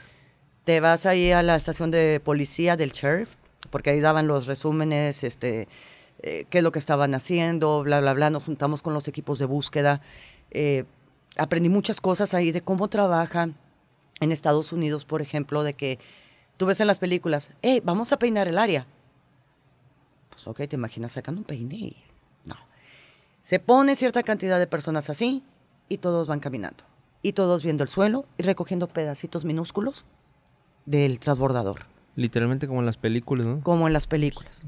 Te 0.64 0.80
vas 0.80 1.06
ahí 1.06 1.32
a 1.32 1.42
la 1.42 1.56
estación 1.56 1.90
de 1.90 2.20
policía 2.22 2.76
del 2.76 2.92
sheriff, 2.92 3.36
porque 3.70 3.90
ahí 3.90 4.00
daban 4.00 4.26
los 4.26 4.46
resúmenes, 4.46 5.24
este, 5.24 5.66
eh, 6.22 6.44
qué 6.50 6.58
es 6.58 6.64
lo 6.64 6.72
que 6.72 6.78
estaban 6.78 7.14
haciendo, 7.14 7.82
bla, 7.82 8.00
bla, 8.00 8.12
bla. 8.12 8.30
Nos 8.30 8.44
juntamos 8.44 8.82
con 8.82 8.92
los 8.92 9.08
equipos 9.08 9.38
de 9.38 9.46
búsqueda. 9.46 10.02
Eh, 10.50 10.84
aprendí 11.36 11.68
muchas 11.68 12.00
cosas 12.00 12.34
ahí 12.34 12.52
de 12.52 12.60
cómo 12.60 12.88
trabajan 12.88 13.56
en 14.20 14.32
Estados 14.32 14.72
Unidos, 14.72 15.04
por 15.04 15.22
ejemplo, 15.22 15.62
de 15.62 15.74
que 15.74 15.98
tú 16.56 16.66
ves 16.66 16.80
en 16.80 16.86
las 16.86 16.98
películas, 16.98 17.50
hey, 17.62 17.80
vamos 17.82 18.12
a 18.12 18.18
peinar 18.18 18.48
el 18.48 18.58
área. 18.58 18.86
Ok, 20.46 20.62
te 20.68 20.76
imaginas 20.76 21.12
sacando 21.12 21.40
un 21.40 21.44
peine 21.44 21.74
y 21.74 21.96
no. 22.44 22.56
Se 23.40 23.58
pone 23.58 23.96
cierta 23.96 24.22
cantidad 24.22 24.58
de 24.58 24.66
personas 24.66 25.10
así 25.10 25.42
y 25.88 25.98
todos 25.98 26.28
van 26.28 26.40
caminando. 26.40 26.84
Y 27.22 27.32
todos 27.32 27.62
viendo 27.62 27.82
el 27.82 27.88
suelo 27.88 28.26
y 28.36 28.42
recogiendo 28.42 28.86
pedacitos 28.88 29.44
minúsculos 29.44 30.04
del 30.86 31.18
transbordador, 31.18 31.86
Literalmente 32.16 32.66
como 32.66 32.80
en 32.80 32.86
las 32.86 32.96
películas, 32.96 33.46
¿no? 33.46 33.60
como 33.62 33.86
en 33.86 33.92
las 33.92 34.06
películas. 34.06 34.64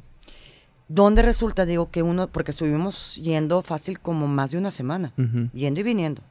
Donde 0.86 1.22
resulta, 1.22 1.66
digo, 1.66 1.90
que 1.90 2.02
uno, 2.02 2.28
porque 2.28 2.50
estuvimos 2.50 3.16
yendo 3.16 3.62
fácil 3.62 3.98
como 3.98 4.28
más 4.28 4.50
de 4.50 4.58
una 4.58 4.70
semana, 4.70 5.12
yendo 5.52 5.80
y 5.80 5.82
viniendo. 5.82 6.22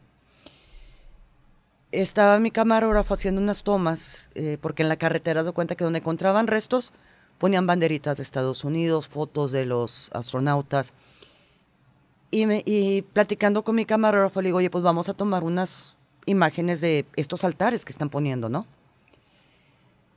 Estaba 1.91 2.39
mi 2.39 2.51
camarógrafo 2.51 3.15
haciendo 3.15 3.41
unas 3.41 3.63
tomas, 3.63 4.29
eh, 4.35 4.57
porque 4.61 4.83
en 4.83 4.89
la 4.89 4.97
carretera 4.97 5.43
de 5.43 5.51
cuenta 5.51 5.75
que 5.75 5.83
donde 5.83 5.99
encontraban 5.99 6.47
restos, 6.47 6.93
ponían 7.39 7.65
banderitas 7.65 8.17
de 8.17 8.23
Estados 8.23 8.63
Unidos, 8.63 9.07
fotos 9.07 9.51
de 9.51 9.65
los 9.65 10.11
astronautas. 10.13 10.93
Y, 12.31 13.01
platicando 13.13 13.63
con 13.63 13.75
mi 13.75 13.85
camarógrafo, 13.85 14.41
le 14.41 14.49
digo, 14.49 14.59
oye, 14.59 14.69
pues 14.69 14.83
vamos 14.83 15.09
a 15.09 15.15
tomar 15.15 15.43
unas 15.43 15.95
imágenes 16.27 16.79
de 16.79 17.07
estos 17.15 17.43
altares 17.43 17.85
que 17.85 17.91
están 17.91 18.09
poniendo, 18.09 18.49
¿no? 18.49 18.67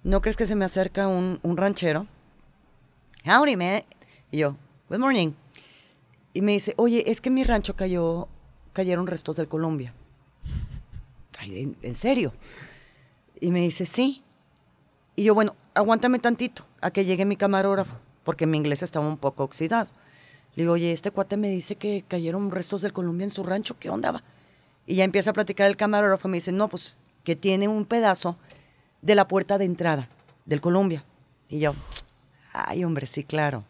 ¿No 0.03 0.21
crees 0.21 0.37
que 0.37 0.47
se 0.47 0.57
me 0.57 0.67
acerca 0.67 1.09
un, 1.09 1.57
ranchero? 1.57 2.07
Howdy, 3.25 3.57
man. 3.57 3.83
Y 4.31 4.39
yo, 4.39 4.57
good 4.91 4.99
morning. 4.99 5.33
Y 6.35 6.43
me 6.43 6.53
dice, 6.53 6.75
oye, 6.77 7.11
es 7.11 7.21
que 7.23 7.31
en 7.31 7.37
mi 7.37 7.45
rancho 7.45 7.77
cayó, 7.77 8.29
cayeron 8.75 9.07
restos 9.07 9.37
del 9.37 9.49
Columbia. 9.49 9.95
Ay, 11.39 11.63
¿en, 11.63 11.77
en 11.81 11.95
serio? 11.95 12.33
Y 13.41 13.53
me 13.53 13.61
dice, 13.61 13.87
sí. 13.87 14.23
Y 15.17 15.25
yo, 15.25 15.35
bueno, 15.35 15.55
aguántame 15.73 16.19
tantito 16.19 16.65
a 16.83 16.91
que 16.91 17.05
llegue 17.05 17.25
mi 17.25 17.37
camarógrafo, 17.37 17.97
porque 18.25 18.47
mi 18.47 18.59
inglés 18.59 18.83
estaba 18.83 19.07
un 19.07 19.17
poco 19.17 19.45
oxidado. 19.45 19.89
Le 20.55 20.65
digo, 20.65 20.75
oye, 20.75 20.93
este 20.93 21.11
cuate 21.11 21.39
me 21.39 21.49
dice 21.49 21.77
que 21.77 22.05
cayeron 22.07 22.51
restos 22.51 22.83
del 22.83 22.93
Columbia 22.93 23.25
en 23.25 23.31
su 23.31 23.43
rancho, 23.43 23.79
¿qué 23.79 23.89
onda 23.89 24.11
va? 24.11 24.23
Y 24.87 24.97
ya 24.97 25.05
empieza 25.05 25.31
a 25.31 25.33
platicar 25.33 25.69
el 25.69 25.77
camarógrafo, 25.77 26.29
me 26.29 26.37
dice, 26.37 26.53
no, 26.53 26.69
pues 26.69 26.99
que 27.25 27.37
tiene 27.37 27.69
un 27.69 27.87
pedazo 27.87 28.37
de 29.01 29.15
la 29.15 29.29
puerta 29.29 29.57
de 29.57 29.65
entrada 29.65 30.09
del 30.45 30.61
Columbia. 30.61 31.05
Y 31.49 31.61
yo, 31.61 31.75
ay, 32.53 32.85
hombre, 32.85 33.07
sí, 33.07 33.25
claro. 33.25 33.65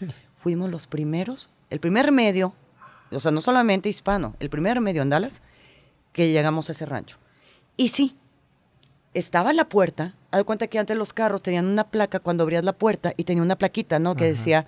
Fuimos 0.36 0.70
los 0.70 0.86
primeros, 0.86 1.50
el 1.70 1.80
primer 1.80 2.12
medio, 2.12 2.52
o 3.10 3.20
sea, 3.20 3.32
no 3.32 3.40
solamente 3.40 3.88
hispano, 3.88 4.36
el 4.38 4.50
primer 4.50 4.80
medio 4.80 5.02
en 5.02 5.10
Dallas, 5.10 5.42
que 6.12 6.30
llegamos 6.30 6.68
a 6.68 6.72
ese 6.72 6.86
rancho. 6.86 7.18
Y 7.76 7.88
sí, 7.88 8.16
estaba 9.18 9.52
la 9.52 9.68
puerta, 9.68 10.14
haz 10.30 10.40
de 10.40 10.44
cuenta 10.44 10.68
que 10.68 10.78
antes 10.78 10.96
los 10.96 11.12
carros 11.12 11.42
tenían 11.42 11.66
una 11.66 11.84
placa 11.84 12.20
cuando 12.20 12.44
abrías 12.44 12.64
la 12.64 12.72
puerta 12.72 13.14
y 13.16 13.24
tenía 13.24 13.42
una 13.42 13.56
plaquita, 13.56 13.98
¿no? 13.98 14.14
Que 14.14 14.24
Ajá. 14.24 14.30
decía 14.30 14.66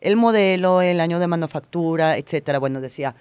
el 0.00 0.16
modelo, 0.16 0.82
el 0.82 1.00
año 1.00 1.18
de 1.18 1.26
manufactura, 1.28 2.16
etcétera. 2.16 2.58
Bueno, 2.58 2.80
decía 2.80 3.14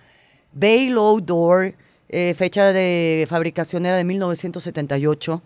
Bay 0.54 0.90
Low 0.90 1.22
Door, 1.22 1.76
eh, 2.10 2.34
fecha 2.34 2.74
de 2.74 3.26
fabricación 3.30 3.86
era 3.86 3.96
de 3.96 4.04
1978. 4.04 5.42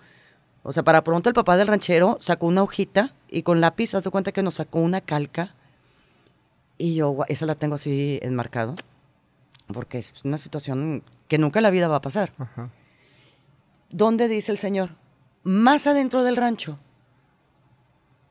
O 0.63 0.71
sea, 0.71 0.83
para 0.83 1.03
pronto 1.03 1.29
el 1.29 1.35
papá 1.35 1.57
del 1.57 1.67
ranchero 1.67 2.17
sacó 2.19 2.47
una 2.47 2.63
hojita 2.63 3.13
y 3.29 3.43
con 3.43 3.61
lápiz, 3.61 3.93
haz 3.93 4.03
de 4.03 4.09
cuenta 4.09 4.31
que 4.31 4.41
nos 4.41 4.55
sacó 4.55 4.79
una 4.79 5.01
calca. 5.01 5.53
Y 6.77 6.95
yo, 6.95 7.17
esa 7.27 7.45
la 7.45 7.55
tengo 7.55 7.75
así 7.75 8.19
enmarcado, 8.21 8.75
porque 9.71 9.99
es 9.99 10.11
una 10.23 10.37
situación 10.37 11.03
que 11.27 11.37
nunca 11.37 11.59
en 11.59 11.63
la 11.63 11.69
vida 11.69 11.87
va 11.87 11.97
a 11.97 12.01
pasar. 12.01 12.31
Ajá. 12.37 12.69
¿Dónde 13.91 14.27
dice 14.27 14.51
el 14.51 14.57
Señor? 14.57 14.89
Más 15.45 15.85
adentro 15.87 16.23
del 16.23 16.35
rancho 16.37 16.77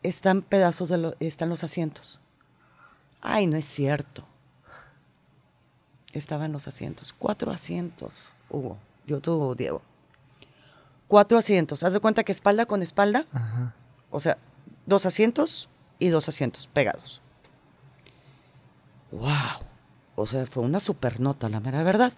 están 0.03 0.43
pedazos 0.43 0.89
de 0.89 0.99
lo- 0.99 1.15
están 1.21 1.49
los 1.49 1.63
asientos. 1.65 2.21
Ay, 3.23 3.47
no 3.47 3.57
es 3.57 3.65
cierto. 3.67 4.25
Estaban 6.13 6.53
los 6.53 6.69
asientos, 6.69 7.13
cuatro 7.13 7.51
asientos, 7.53 8.31
Hugo, 8.51 8.77
yo 9.07 9.21
tú, 9.21 9.55
Diego. 9.57 9.81
Cuatro 11.09 11.39
asientos. 11.39 11.83
Haz 11.85 11.93
de 11.93 12.01
cuenta 12.01 12.25
que 12.25 12.33
espalda 12.33 12.67
con 12.67 12.83
espalda, 12.83 13.27
Ajá. 13.33 13.75
o 14.11 14.19
sea, 14.21 14.37
dos 14.87 15.07
asientos 15.07 15.69
y 16.01 16.09
dos 16.09 16.29
asientos 16.29 16.67
pegados. 16.67 17.23
¡Wow! 19.13 19.31
O 20.17 20.27
sea, 20.27 20.47
fue 20.47 20.63
una 20.65 20.81
super 20.81 21.21
nota, 21.21 21.49
la 21.49 21.61
mera 21.61 21.83
verdad. 21.85 22.13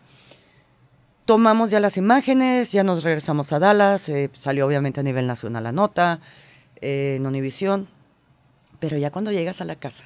Tomamos 1.26 1.70
ya 1.70 1.80
las 1.80 1.96
imágenes, 1.96 2.72
ya 2.72 2.84
nos 2.84 3.02
regresamos 3.02 3.52
a 3.52 3.58
Dallas, 3.58 4.08
eh, 4.08 4.30
salió 4.32 4.66
obviamente 4.66 5.00
a 5.00 5.02
nivel 5.02 5.26
nacional 5.26 5.64
la 5.64 5.72
nota, 5.72 6.20
eh, 6.80 7.16
en 7.16 7.26
Univisión, 7.26 7.88
pero 8.78 8.96
ya 8.96 9.10
cuando 9.10 9.32
llegas 9.32 9.60
a 9.60 9.64
la 9.64 9.74
casa 9.74 10.04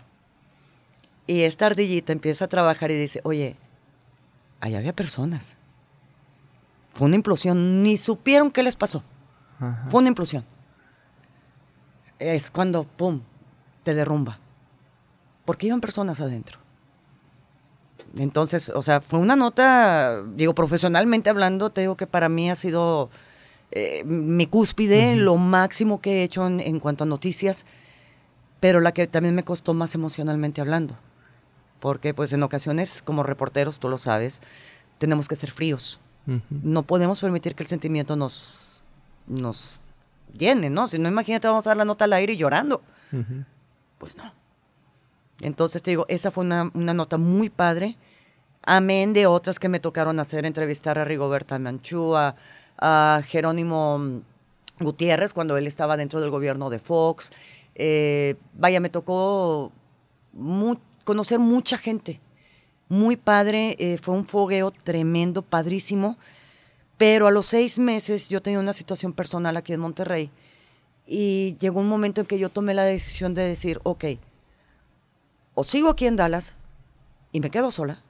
y 1.27 1.43
esta 1.43 1.67
ardillita 1.67 2.13
empieza 2.13 2.47
a 2.47 2.49
trabajar 2.49 2.91
y 2.91 2.95
dice, 2.95 3.21
oye, 3.23 3.57
ahí 4.61 4.75
había 4.75 4.95
personas. 4.95 5.57
Fue 6.95 7.07
una 7.07 7.17
implosión, 7.17 7.83
ni 7.83 7.99
supieron 7.99 8.51
qué 8.51 8.63
les 8.63 8.75
pasó. 8.75 9.05
Ajá. 9.61 9.87
Fue 9.91 10.01
una 10.01 10.09
implosión. 10.09 10.45
Es 12.19 12.51
cuando, 12.51 12.85
¡pum!, 12.85 13.21
te 13.85 13.95
derrumba. 13.95 14.39
Porque 15.45 15.67
iban 15.67 15.81
personas 15.81 16.21
adentro. 16.21 16.60
Entonces, 18.17 18.71
o 18.75 18.83
sea, 18.83 19.01
fue 19.01 19.19
una 19.19 19.37
nota, 19.37 20.23
digo, 20.35 20.55
profesionalmente 20.55 21.31
hablando, 21.31 21.71
te 21.71 21.83
digo 21.83 21.97
que 21.97 22.07
para 22.07 22.29
mí 22.29 22.51
ha 22.51 22.57
sido 22.57 23.11
eh, 23.71 24.03
mi 24.05 24.47
cúspide, 24.47 25.17
lo 25.17 25.37
máximo 25.37 26.01
que 26.01 26.21
he 26.21 26.23
hecho 26.25 26.47
en, 26.47 26.61
en 26.61 26.81
cuanto 26.81 27.05
a 27.05 27.07
noticias, 27.07 27.67
pero 28.59 28.81
la 28.81 28.93
que 28.93 29.07
también 29.07 29.35
me 29.35 29.45
costó 29.45 29.75
más 29.75 29.95
emocionalmente 29.95 30.61
hablando. 30.61 30.97
Porque, 31.79 32.13
pues, 32.13 32.33
en 32.33 32.43
ocasiones, 32.43 33.01
como 33.03 33.23
reporteros, 33.23 33.79
tú 33.79 33.89
lo 33.89 33.97
sabes, 33.97 34.43
tenemos 34.99 35.29
que 35.29 35.37
ser 35.37 35.51
fríos 35.51 36.01
no 36.51 36.83
podemos 36.83 37.21
permitir 37.21 37.55
que 37.55 37.63
el 37.63 37.69
sentimiento 37.69 38.17
nos, 38.17 38.61
nos 39.27 39.81
llene, 40.37 40.71
¿no? 40.71 40.87
Si 40.89 40.99
no, 40.99 41.09
imagínate, 41.09 41.49
vamos 41.49 41.67
a 41.67 41.71
dar 41.71 41.79
la 41.79 41.85
nota 41.85 42.05
al 42.05 42.13
aire 42.13 42.35
y 42.35 42.37
llorando. 42.37 42.83
Pues 43.99 44.17
no. 44.17 44.33
Entonces 45.41 45.83
te 45.83 45.91
digo, 45.93 46.05
esa 46.09 46.31
fue 46.31 46.45
una, 46.45 46.71
una 46.75 46.95
nota 46.95 47.17
muy 47.17 47.49
padre. 47.49 47.97
Amén 48.63 49.13
de 49.13 49.27
otras 49.27 49.59
que 49.59 49.69
me 49.69 49.81
tocaron 49.81 50.21
hacer, 50.21 50.45
entrevistar 50.45 50.99
a 50.99 51.05
Rigoberta 51.05 51.59
Manchúa, 51.59 52.37
a 52.79 53.23
Jerónimo 53.27 54.21
Gutiérrez 54.79 55.33
cuando 55.33 55.57
él 55.57 55.67
estaba 55.67 55.97
dentro 55.97 56.21
del 56.21 56.31
gobierno 56.31 56.69
de 56.69 56.79
Fox. 56.79 57.33
Eh, 57.75 58.35
vaya, 58.55 58.81
me 58.81 58.91
tocó 58.91 59.73
mu- 60.33 60.77
conocer 61.05 61.39
mucha 61.39 61.79
gente. 61.79 62.21
Muy 62.89 63.17
padre, 63.17 63.77
eh, 63.79 63.99
fue 64.03 64.15
un 64.15 64.27
fogueo 64.27 64.73
tremendo, 64.73 65.43
padrísimo. 65.43 66.19
Pero 66.99 67.27
a 67.27 67.31
los 67.31 67.47
seis 67.47 67.79
meses 67.79 68.29
yo 68.29 68.43
tenía 68.43 68.59
una 68.59 68.75
situación 68.75 69.15
personal 69.15 69.57
aquí 69.57 69.73
en 69.73 69.81
Monterrey 69.81 70.31
y 71.07 71.57
llegó 71.59 71.81
un 71.81 71.89
momento 71.89 72.21
en 72.21 72.27
que 72.27 72.39
yo 72.39 72.51
tomé 72.51 72.75
la 72.75 72.83
decisión 72.85 73.33
de 73.33 73.43
decir, 73.43 73.81
ok, 73.85 74.05
o 75.55 75.65
sigo 75.65 75.91
aquí 75.91 76.07
en 76.07 76.17
Dallas 76.17 76.55
y 77.33 77.41
me 77.41 77.51
quedo 77.51 77.71
sola, 77.71 78.03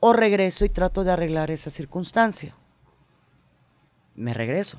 o 0.00 0.12
regreso 0.12 0.64
y 0.64 0.68
trato 0.68 1.04
de 1.04 1.12
arreglar 1.12 1.50
esa 1.50 1.70
circunstancia. 1.70 2.54
Me 4.14 4.34
regreso. 4.34 4.78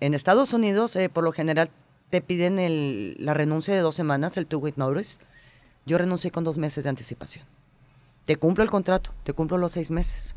En 0.00 0.14
Estados 0.14 0.52
Unidos, 0.52 0.94
eh, 0.96 1.08
por 1.08 1.24
lo 1.24 1.32
general, 1.32 1.70
te 2.10 2.20
piden 2.20 3.16
la 3.18 3.34
renuncia 3.34 3.74
de 3.74 3.80
dos 3.80 3.94
semanas, 3.94 4.36
el 4.36 4.46
two-week 4.46 4.76
notice. 4.76 5.18
Yo 5.86 5.98
renuncié 5.98 6.30
con 6.30 6.44
dos 6.44 6.58
meses 6.58 6.84
de 6.84 6.90
anticipación. 6.90 7.44
Te 8.26 8.36
cumplo 8.36 8.64
el 8.64 8.70
contrato, 8.70 9.12
te 9.24 9.32
cumplo 9.32 9.58
los 9.58 9.72
seis 9.72 9.90
meses. 9.90 10.34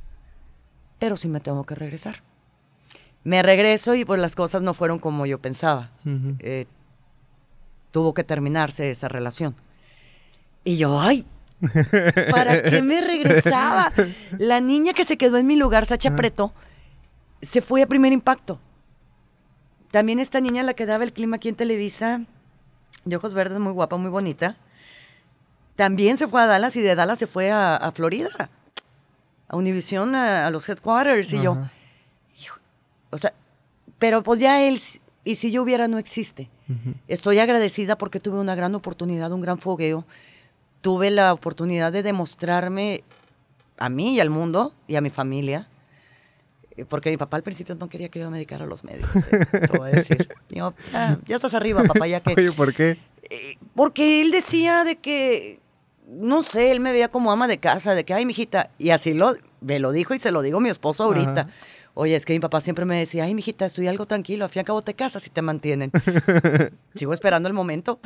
Pero 0.99 1.17
sí 1.17 1.27
me 1.27 1.39
tengo 1.39 1.63
que 1.63 1.75
regresar. 1.75 2.23
Me 3.23 3.41
regreso 3.41 3.95
y 3.95 4.05
pues 4.05 4.19
las 4.19 4.35
cosas 4.35 4.61
no 4.61 4.73
fueron 4.73 4.99
como 4.99 5.25
yo 5.25 5.39
pensaba. 5.39 5.91
Eh, 6.39 6.65
tuvo 7.93 8.15
que 8.15 8.23
terminarse 8.23 8.89
esa 8.89 9.07
relación. 9.07 9.55
Y 10.63 10.77
yo, 10.77 10.99
ay, 10.99 11.25
¿para 12.31 12.63
qué 12.63 12.81
me 12.81 12.99
regresaba? 13.07 13.91
La 14.39 14.59
niña 14.59 14.93
que 14.93 15.05
se 15.05 15.15
quedó 15.15 15.37
en 15.37 15.45
mi 15.45 15.55
lugar, 15.55 15.85
Sacha 15.85 16.15
Preto, 16.15 16.53
se 17.41 17.61
fue 17.61 17.83
a 17.83 17.87
primer 17.87 18.11
impacto. 18.11 18.59
También 19.91 20.17
esta 20.17 20.41
niña 20.41 20.63
la 20.63 20.73
que 20.73 20.87
daba 20.87 21.03
el 21.03 21.13
clima 21.13 21.35
aquí 21.35 21.49
en 21.49 21.55
Televisa, 21.55 22.21
de 23.05 23.15
ojos 23.15 23.35
verdes, 23.35 23.59
muy 23.59 23.73
guapa, 23.73 23.95
muy 23.97 24.09
bonita, 24.09 24.57
también 25.75 26.17
se 26.17 26.27
fue 26.27 26.41
a 26.41 26.47
Dallas 26.47 26.75
y 26.75 26.81
de 26.81 26.95
Dallas 26.95 27.19
se 27.19 27.27
fue 27.27 27.51
a, 27.51 27.91
Florida, 27.93 28.49
a 29.47 29.55
Univision, 29.55 30.15
a, 30.15 30.49
los 30.49 30.67
headquarters. 30.67 31.31
Y 31.33 31.43
yo, 31.43 31.57
o 33.11 33.17
sea, 33.19 33.33
pero 33.99 34.23
pues 34.23 34.39
ya 34.39 34.63
él, 34.63 34.79
y 35.23 35.35
si 35.35 35.51
yo 35.51 35.63
hubiera, 35.63 35.87
no 35.87 35.97
existe. 35.97 36.49
Estoy 37.07 37.39
agradecida 37.39 37.97
porque 37.97 38.19
tuve 38.19 38.39
una 38.39 38.55
gran 38.55 38.75
oportunidad, 38.75 39.31
un 39.31 39.41
gran 39.41 39.57
fogueo. 39.57 40.05
Tuve 40.81 41.11
la 41.11 41.33
oportunidad 41.33 41.91
de 41.91 42.03
demostrarme 42.03 43.03
a 43.77 43.89
mí 43.89 44.15
y 44.15 44.19
al 44.19 44.29
mundo 44.29 44.73
y 44.87 44.95
a 44.95 45.01
mi 45.01 45.09
familia 45.09 45.67
eh, 46.75 46.85
porque 46.85 47.11
mi 47.11 47.17
papá 47.17 47.37
al 47.37 47.43
principio 47.43 47.75
no 47.75 47.87
quería 47.87 48.09
que 48.09 48.19
yo 48.19 48.31
me 48.31 48.37
dedicara 48.37 48.65
a 48.65 48.67
los 48.67 48.83
medios, 48.83 49.07
eh, 49.31 49.45
te 49.45 49.77
voy 49.77 49.91
a 49.91 49.93
decir. 49.93 50.27
ya, 50.49 50.73
estás 51.27 51.53
arriba, 51.53 51.83
papá, 51.83 52.07
ya 52.07 52.19
que... 52.19 52.33
Oye, 52.35 52.51
¿por 52.51 52.73
qué? 52.73 52.97
Eh, 53.29 53.57
porque 53.75 54.21
él 54.21 54.31
decía 54.31 54.83
de 54.83 54.95
que, 54.95 55.59
no 56.07 56.41
sé, 56.41 56.71
él 56.71 56.79
me 56.79 56.91
veía 56.91 57.09
como 57.09 57.31
ama 57.31 57.47
de 57.47 57.59
casa, 57.59 57.93
de 57.93 58.03
que, 58.03 58.13
ay, 58.13 58.25
mijita, 58.25 58.71
y 58.79 58.89
así 58.89 59.13
lo, 59.13 59.35
me 59.61 59.79
lo 59.79 59.91
dijo 59.91 60.15
y 60.15 60.19
se 60.19 60.31
lo 60.31 60.41
digo 60.41 60.57
a 60.57 60.61
mi 60.61 60.69
esposo 60.69 61.03
ahorita. 61.03 61.47
Oye, 61.95 62.15
es 62.15 62.25
que 62.25 62.33
mi 62.33 62.39
papá 62.39 62.59
siempre 62.59 62.85
me 62.85 62.97
decía, 62.97 63.25
ay, 63.25 63.35
mijita, 63.35 63.65
estoy 63.65 63.87
algo 63.87 64.07
tranquilo, 64.07 64.45
al 64.45 64.49
fin 64.49 64.59
y 64.59 64.61
al 64.61 64.65
cabo 64.65 64.81
te 64.81 64.95
casas 64.95 65.27
y 65.27 65.29
te 65.29 65.43
mantienen. 65.43 65.91
Sigo 66.95 67.13
esperando 67.13 67.47
el 67.47 67.53
momento. 67.53 67.99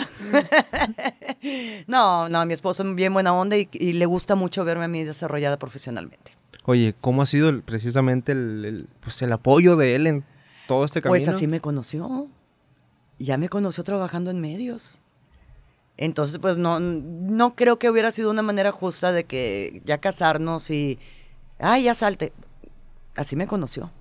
no, 1.87 2.27
no, 2.27 2.45
mi 2.45 2.53
esposo 2.53 2.83
es 2.83 2.95
bien 2.95 3.13
buena 3.13 3.33
onda 3.33 3.55
y, 3.55 3.69
y 3.71 3.93
le 3.93 4.05
gusta 4.05 4.35
mucho 4.35 4.65
verme 4.65 4.85
a 4.85 4.87
mí 4.89 5.05
desarrollada 5.05 5.57
profesionalmente. 5.57 6.37
Oye, 6.65 6.95
¿cómo 6.99 7.21
ha 7.21 7.25
sido 7.25 7.61
precisamente 7.61 8.33
el, 8.33 8.89
pues 8.99 9.21
el 9.21 9.31
apoyo 9.31 9.77
de 9.77 9.95
él 9.95 10.05
en 10.05 10.25
todo 10.67 10.83
este 10.83 11.01
camino? 11.01 11.13
Pues 11.13 11.29
así 11.29 11.47
me 11.47 11.61
conoció. 11.61 12.27
Ya 13.19 13.37
me 13.37 13.47
conoció 13.47 13.85
trabajando 13.85 14.31
en 14.31 14.41
medios. 14.41 14.99
Entonces, 15.95 16.39
pues 16.39 16.57
no, 16.57 16.81
no 16.81 17.55
creo 17.55 17.79
que 17.79 17.89
hubiera 17.89 18.11
sido 18.11 18.29
una 18.29 18.41
manera 18.41 18.73
justa 18.73 19.13
de 19.13 19.23
que 19.23 19.81
ya 19.85 19.99
casarnos 19.99 20.69
y, 20.69 20.99
ay, 21.57 21.83
ya 21.83 21.93
salte. 21.93 22.33
Así 23.17 23.35
me 23.35 23.47
conoció. 23.47 23.91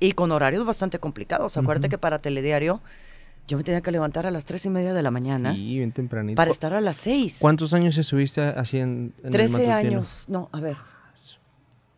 Y 0.00 0.12
con 0.12 0.32
horarios 0.32 0.64
bastante 0.64 0.98
complicados. 0.98 1.56
Acuérdate 1.56 1.88
que 1.88 1.98
para 1.98 2.20
Telediario 2.20 2.80
yo 3.48 3.56
me 3.56 3.64
tenía 3.64 3.80
que 3.80 3.90
levantar 3.90 4.26
a 4.26 4.30
las 4.30 4.44
tres 4.44 4.64
y 4.66 4.70
media 4.70 4.94
de 4.94 5.02
la 5.02 5.10
mañana. 5.10 5.54
Sí, 5.54 5.76
bien 5.76 5.92
tempranito. 5.92 6.36
Para 6.36 6.50
estar 6.50 6.72
a 6.74 6.80
las 6.80 6.98
seis. 6.98 7.38
¿Cuántos 7.40 7.74
años 7.74 7.96
estuviste 7.96 8.42
así 8.42 8.78
en, 8.78 9.12
en 9.22 9.32
Trece 9.32 9.72
años. 9.72 10.26
No, 10.28 10.48
a 10.52 10.60
ver. 10.60 10.76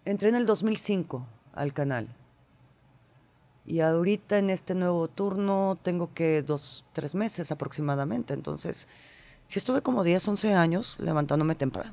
Entré 0.04 0.30
en 0.30 0.36
el 0.36 0.46
2005 0.46 1.26
al 1.52 1.72
canal. 1.72 2.08
Y 3.66 3.80
ahorita 3.80 4.38
en 4.38 4.50
este 4.50 4.74
nuevo 4.74 5.08
turno 5.08 5.78
tengo 5.82 6.14
que 6.14 6.42
dos, 6.42 6.84
tres 6.92 7.14
meses 7.14 7.52
aproximadamente. 7.52 8.32
Entonces, 8.32 8.88
sí 9.46 9.58
estuve 9.58 9.82
como 9.82 10.02
10, 10.02 10.26
11 10.26 10.54
años 10.54 10.98
levantándome 11.00 11.54
temprano. 11.54 11.92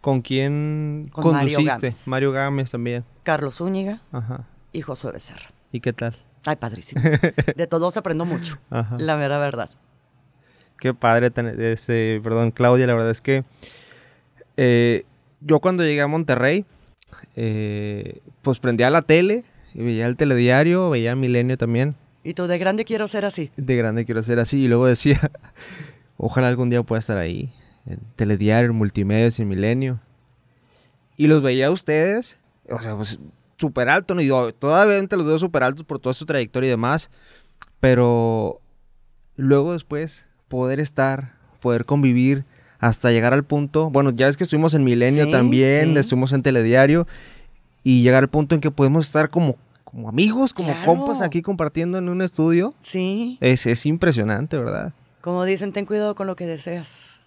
¿Con 0.00 0.22
quién 0.22 1.10
conduciste? 1.12 1.92
Mario 2.06 2.32
Gámez. 2.32 2.70
también. 2.70 3.04
Carlos 3.22 3.56
Zúñiga 3.56 4.00
Ajá. 4.12 4.46
y 4.72 4.80
Josué 4.82 5.12
Becerra. 5.12 5.50
¿Y 5.72 5.80
qué 5.80 5.92
tal? 5.92 6.16
Ay, 6.44 6.56
padrísimo. 6.56 7.02
De 7.56 7.66
todos 7.66 7.96
aprendo 7.96 8.24
mucho, 8.24 8.58
la 8.70 9.16
mera 9.16 9.38
verdad. 9.38 9.68
Qué 10.78 10.94
padre, 10.94 11.30
este, 11.72 12.20
perdón, 12.22 12.50
Claudia, 12.52 12.86
la 12.86 12.94
verdad 12.94 13.10
es 13.10 13.20
que 13.20 13.44
eh, 14.56 15.04
yo 15.42 15.60
cuando 15.60 15.84
llegué 15.84 16.00
a 16.00 16.06
Monterrey, 16.06 16.64
eh, 17.36 18.20
pues 18.40 18.58
prendía 18.58 18.88
la 18.88 19.02
tele 19.02 19.44
y 19.74 19.82
veía 19.82 20.06
el 20.06 20.16
telediario, 20.16 20.88
veía 20.88 21.14
Milenio 21.14 21.58
también. 21.58 21.94
¿Y 22.24 22.34
tú 22.34 22.46
de 22.46 22.58
grande 22.58 22.84
quiero 22.84 23.08
ser 23.08 23.24
así? 23.24 23.50
De 23.56 23.76
grande 23.76 24.04
quiero 24.04 24.22
ser 24.22 24.38
así. 24.40 24.64
Y 24.64 24.68
luego 24.68 24.86
decía, 24.86 25.18
ojalá 26.16 26.48
algún 26.48 26.70
día 26.70 26.82
pueda 26.82 26.98
estar 26.98 27.18
ahí, 27.18 27.52
en 27.86 28.00
telediario, 28.16 28.70
en 28.70 28.76
multimedia, 28.76 29.30
en 29.36 29.48
Milenio. 29.48 30.00
Y 31.16 31.26
los 31.26 31.42
veía 31.42 31.68
a 31.68 31.70
ustedes, 31.70 32.38
o 32.68 32.78
sea, 32.80 32.96
pues 32.96 33.18
súper 33.58 33.88
alto, 33.88 34.14
¿no? 34.14 34.22
Y 34.22 34.28
todavía 34.58 35.00
los 35.00 35.26
veo 35.26 35.38
súper 35.38 35.62
altos 35.62 35.84
por 35.84 35.98
toda 35.98 36.14
su 36.14 36.24
trayectoria 36.24 36.68
y 36.68 36.70
demás. 36.70 37.10
Pero 37.78 38.60
luego 39.36 39.72
después 39.72 40.24
poder 40.48 40.80
estar, 40.80 41.34
poder 41.60 41.84
convivir 41.84 42.44
hasta 42.78 43.10
llegar 43.10 43.34
al 43.34 43.44
punto, 43.44 43.90
bueno, 43.90 44.10
ya 44.10 44.28
es 44.28 44.38
que 44.38 44.44
estuvimos 44.44 44.72
en 44.72 44.84
Milenio 44.84 45.30
también, 45.30 45.96
estuvimos 45.98 46.32
en 46.32 46.42
Telediario, 46.42 47.06
y 47.84 48.02
llegar 48.02 48.22
al 48.22 48.30
punto 48.30 48.54
en 48.54 48.62
que 48.62 48.70
podemos 48.70 49.06
estar 49.06 49.28
como, 49.28 49.56
como 49.84 50.08
amigos, 50.08 50.54
como 50.54 50.74
compas 50.84 51.20
aquí 51.20 51.42
compartiendo 51.42 51.98
en 51.98 52.08
un 52.08 52.22
estudio. 52.22 52.74
Sí. 52.82 53.36
Es, 53.40 53.66
es 53.66 53.84
impresionante, 53.84 54.56
¿verdad? 54.56 54.94
Como 55.20 55.44
dicen, 55.44 55.72
ten 55.72 55.84
cuidado 55.84 56.14
con 56.14 56.26
lo 56.26 56.36
que 56.36 56.46
deseas. 56.46 57.19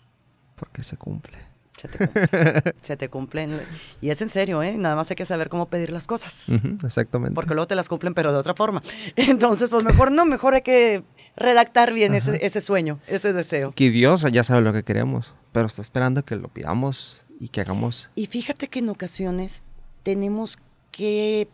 Porque 0.56 0.84
se 0.84 0.98
cumple. 0.98 1.38
Se 1.80 1.88
te, 1.88 1.98
cumple. 1.98 2.74
se 2.82 2.98
te 2.98 3.10
cumplen. 3.10 3.60
Y 4.00 4.10
es 4.10 4.22
en 4.22 4.30
serio, 4.30 4.62
¿eh? 4.64 4.78
Nada 4.78 4.96
más 4.96 5.10
hay 5.10 5.16
que 5.16 5.26
saber 5.26 5.50
cómo 5.50 5.68
pedir 5.68 5.90
las 5.90 6.08
cosas. 6.08 6.50
exactamente. 6.84 7.34
Porque 7.36 7.54
luego 7.54 7.68
te 7.68 7.76
las 7.76 7.90
cumplen, 7.90 8.14
pero 8.14 8.32
de 8.32 8.38
otra 8.38 8.54
forma. 8.54 8.82
Entonces, 9.16 9.70
pues 9.70 9.84
mejor 9.84 10.12
no, 10.12 10.26
mejor 10.26 10.54
hay 10.54 10.62
que 10.62 11.04
redactar 11.36 11.94
bien 11.94 12.14
ese, 12.14 12.46
ese, 12.46 12.62
sueño, 12.62 13.00
ese 13.08 13.34
deseo. 13.34 13.72
Que 13.74 13.90
Dios 13.90 14.26
ya 14.32 14.44
sabe 14.44 14.62
lo 14.62 14.72
que 14.72 14.84
queremos, 14.84 15.34
pero 15.52 15.66
está 15.66 15.82
esperando 15.82 16.24
que 16.24 16.36
lo 16.36 16.48
pidamos 16.48 17.26
y 17.40 17.50
que 17.50 17.62
hagamos. 17.62 18.10
Y 18.16 18.28
fíjate 18.28 18.68
que 18.68 18.80
en 18.80 18.90
ocasiones 18.90 19.64
tenemos 20.04 20.58
que, 20.92 21.50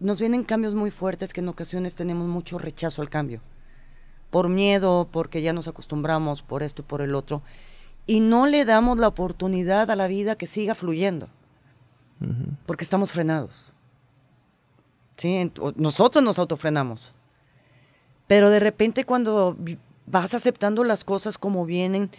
nos 0.00 0.18
vienen 0.18 0.44
cambios 0.44 0.74
muy 0.74 0.90
fuertes 0.90 1.32
que 1.32 1.40
en 1.40 1.48
ocasiones 1.48 1.94
tenemos 1.96 2.28
mucho 2.28 2.58
rechazo 2.58 3.00
al 3.02 3.08
cambio. 3.08 3.40
Por 4.30 4.48
miedo, 4.48 5.08
porque 5.12 5.42
ya 5.42 5.52
nos 5.52 5.68
acostumbramos, 5.68 6.42
por 6.42 6.62
esto 6.62 6.82
y 6.82 6.84
por 6.84 7.00
el 7.00 7.14
otro. 7.14 7.42
Y 8.06 8.20
no 8.20 8.46
le 8.46 8.64
damos 8.64 8.98
la 8.98 9.08
oportunidad 9.08 9.90
a 9.90 9.96
la 9.96 10.06
vida 10.06 10.36
que 10.36 10.46
siga 10.46 10.74
fluyendo. 10.74 11.28
Porque 12.66 12.84
estamos 12.84 13.12
frenados. 13.12 13.72
¿Sí? 15.16 15.50
Nosotros 15.76 16.24
nos 16.24 16.38
autofrenamos. 16.38 17.14
Pero 18.26 18.50
de 18.50 18.60
repente 18.60 19.04
cuando 19.04 19.56
vas 20.06 20.34
aceptando 20.34 20.84
las 20.84 21.04
cosas 21.04 21.38
como 21.38 21.66
vienen, 21.66 22.10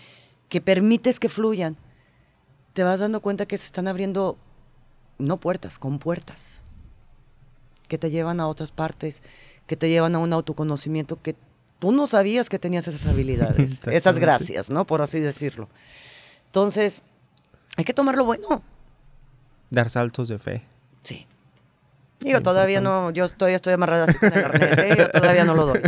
que 0.50 0.62
permites 0.62 1.20
que 1.20 1.30
fluyan, 1.30 1.78
te 2.74 2.84
vas 2.84 3.00
dando 3.00 3.22
cuenta 3.22 3.46
que 3.46 3.58
se 3.58 3.66
están 3.66 3.88
abriendo, 3.88 4.38
no 5.18 5.38
puertas, 5.38 5.80
con 5.80 5.98
puertas, 5.98 6.62
que 7.88 7.98
te 7.98 8.12
llevan 8.12 8.40
a 8.40 8.48
otras 8.48 8.72
partes, 8.72 9.24
que 9.66 9.76
te 9.76 9.90
llevan 9.90 10.16
a 10.16 10.20
un 10.20 10.34
autoconocimiento 10.34 11.22
que 11.22 11.36
tú 11.80 11.92
no 11.92 12.08
sabías 12.08 12.50
que 12.50 12.60
tenías 12.60 12.88
esas 12.88 13.06
habilidades, 13.08 13.82
esas 13.92 14.20
gracias, 14.20 14.70
¿no? 14.70 14.86
Por 14.86 15.02
así 15.02 15.20
decirlo. 15.20 15.70
Entonces, 16.48 17.02
hay 17.78 17.84
que 17.84 17.94
tomar 17.94 18.16
lo 18.16 18.26
bueno. 18.26 18.62
Dar 19.70 19.90
saltos 19.90 20.30
de 20.30 20.40
fe. 20.40 20.64
Sí. 21.04 21.28
Digo, 22.20 22.42
todavía 22.42 22.82
no, 22.82 23.12
yo 23.12 23.30
todavía 23.30 23.58
estoy 23.58 23.74
amarrada 23.74 24.06
así 24.06 24.18
con 24.18 24.34
el 24.34 24.46
arnés, 24.46 24.78
¿eh? 24.78 24.96
yo 24.98 25.10
todavía 25.10 25.44
no 25.44 25.54
lo 25.54 25.66
doy. 25.66 25.82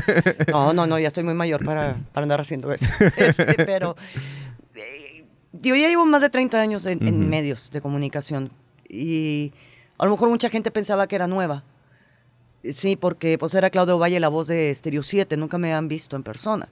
No, 0.52 0.74
no, 0.74 0.86
no, 0.86 1.00
ya 1.00 1.08
estoy 1.08 1.24
muy 1.24 1.34
mayor 1.34 1.64
para, 1.64 1.98
para 2.12 2.24
andar 2.24 2.42
haciendo 2.42 2.72
eso. 2.72 2.88
Este, 3.18 3.54
pero 3.66 3.96
eh, 4.76 5.26
yo 5.54 5.76
ya 5.76 5.88
llevo 5.88 6.06
más 6.06 6.22
de 6.22 6.30
30 6.30 6.60
años 6.60 6.86
en, 6.86 7.30
medios 7.30 7.72
de 7.72 7.82
comunicación 7.82 8.52
y 8.88 9.54
a 9.98 10.06
lo 10.06 10.12
mejor 10.12 10.30
mucha 10.30 10.50
gente 10.50 10.70
pensaba 10.70 11.08
que 11.08 11.16
era 11.16 11.28
nueva. 11.28 11.64
Sí, 12.64 12.96
porque 12.96 13.38
pues 13.38 13.54
era 13.56 13.70
Claudio 13.70 13.98
Valle 13.98 14.20
la 14.20 14.30
voz 14.30 14.48
de 14.48 14.74
Stereo 14.74 15.04
7, 15.04 15.38
nunca 15.38 15.58
me 15.58 15.74
han 15.74 15.88
visto 15.88 16.16
en 16.16 16.24
persona. 16.24 16.68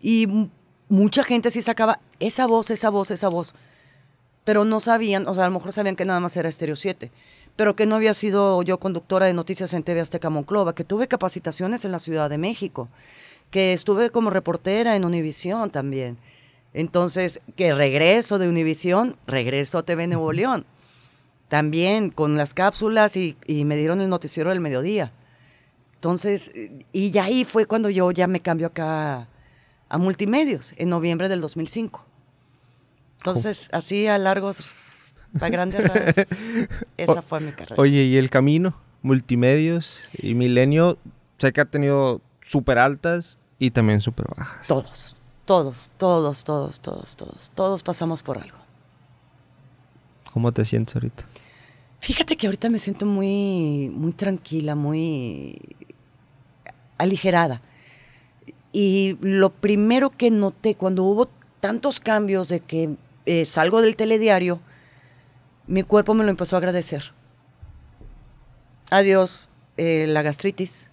Y 0.00 0.48
mucha 0.88 1.24
gente 1.24 1.50
sí 1.50 1.62
sacaba 1.62 2.00
esa 2.20 2.46
voz, 2.46 2.70
esa 2.70 2.90
voz, 2.90 3.10
esa 3.10 3.28
voz, 3.28 3.54
pero 4.44 4.64
no 4.64 4.80
sabían, 4.80 5.26
o 5.28 5.34
sea, 5.34 5.44
a 5.44 5.48
lo 5.48 5.54
mejor 5.54 5.72
sabían 5.72 5.96
que 5.96 6.04
nada 6.04 6.20
más 6.20 6.36
era 6.36 6.50
Stereo 6.50 6.76
7 6.76 7.10
pero 7.58 7.74
que 7.74 7.86
no 7.86 7.96
había 7.96 8.14
sido 8.14 8.62
yo 8.62 8.78
conductora 8.78 9.26
de 9.26 9.34
noticias 9.34 9.74
en 9.74 9.82
TV 9.82 9.98
Azteca 9.98 10.30
Monclova, 10.30 10.76
que 10.76 10.84
tuve 10.84 11.08
capacitaciones 11.08 11.84
en 11.84 11.90
la 11.90 11.98
Ciudad 11.98 12.30
de 12.30 12.38
México, 12.38 12.88
que 13.50 13.72
estuve 13.72 14.10
como 14.10 14.30
reportera 14.30 14.94
en 14.94 15.04
Univisión 15.04 15.70
también. 15.70 16.18
Entonces, 16.72 17.40
que 17.56 17.74
regreso 17.74 18.38
de 18.38 18.48
Univisión, 18.48 19.16
regreso 19.26 19.78
a 19.78 19.82
TV 19.82 20.06
Nuevo 20.06 20.32
León. 20.32 20.66
También 21.48 22.10
con 22.10 22.36
las 22.36 22.54
cápsulas 22.54 23.16
y, 23.16 23.36
y 23.46 23.64
me 23.64 23.76
dieron 23.76 24.00
el 24.00 24.08
noticiero 24.08 24.50
del 24.50 24.60
mediodía. 24.60 25.12
Entonces, 25.94 26.50
y 26.92 27.10
ya 27.10 27.24
ahí 27.24 27.44
fue 27.44 27.66
cuando 27.66 27.90
yo 27.90 28.12
ya 28.12 28.28
me 28.28 28.40
cambio 28.40 28.68
acá 28.68 29.26
a 29.88 29.98
multimedios, 29.98 30.72
en 30.76 30.90
noviembre 30.90 31.28
del 31.28 31.40
2005. 31.40 32.04
Entonces, 33.18 33.68
así 33.72 34.06
a 34.06 34.16
largos, 34.18 35.10
a 35.40 35.48
grandes 35.48 35.88
rasgos, 35.88 36.26
esa 36.96 37.22
fue 37.22 37.40
mi 37.40 37.50
carrera. 37.50 37.74
Oye, 37.78 38.04
¿y 38.04 38.16
el 38.16 38.30
camino? 38.30 38.76
Multimedios 39.02 40.02
y 40.12 40.34
Milenio, 40.34 40.98
sé 41.38 41.52
que 41.52 41.60
ha 41.60 41.64
tenido 41.64 42.20
súper 42.42 42.78
altas 42.78 43.38
y 43.58 43.72
también 43.72 44.00
súper 44.00 44.26
bajas. 44.36 44.66
Todos, 44.68 45.16
todos, 45.44 45.90
todos, 45.96 46.44
todos, 46.44 46.80
todos, 46.80 47.16
todos, 47.16 47.50
todos 47.54 47.82
pasamos 47.82 48.22
por 48.22 48.38
algo. 48.38 48.58
¿Cómo 50.32 50.52
te 50.52 50.64
sientes 50.64 50.94
ahorita? 50.94 51.24
Fíjate 52.00 52.36
que 52.36 52.46
ahorita 52.46 52.70
me 52.70 52.78
siento 52.78 53.06
muy, 53.06 53.90
muy 53.92 54.12
tranquila, 54.12 54.74
muy 54.74 55.58
aligerada. 56.96 57.60
Y 58.72 59.16
lo 59.20 59.50
primero 59.50 60.10
que 60.10 60.30
noté 60.30 60.74
cuando 60.74 61.04
hubo 61.04 61.28
tantos 61.60 62.00
cambios 62.00 62.48
de 62.48 62.60
que 62.60 62.96
eh, 63.26 63.44
salgo 63.46 63.82
del 63.82 63.96
telediario, 63.96 64.60
mi 65.66 65.82
cuerpo 65.82 66.14
me 66.14 66.24
lo 66.24 66.30
empezó 66.30 66.56
a 66.56 66.58
agradecer. 66.58 67.12
Adiós 68.90 69.48
eh, 69.76 70.06
la 70.08 70.22
gastritis, 70.22 70.90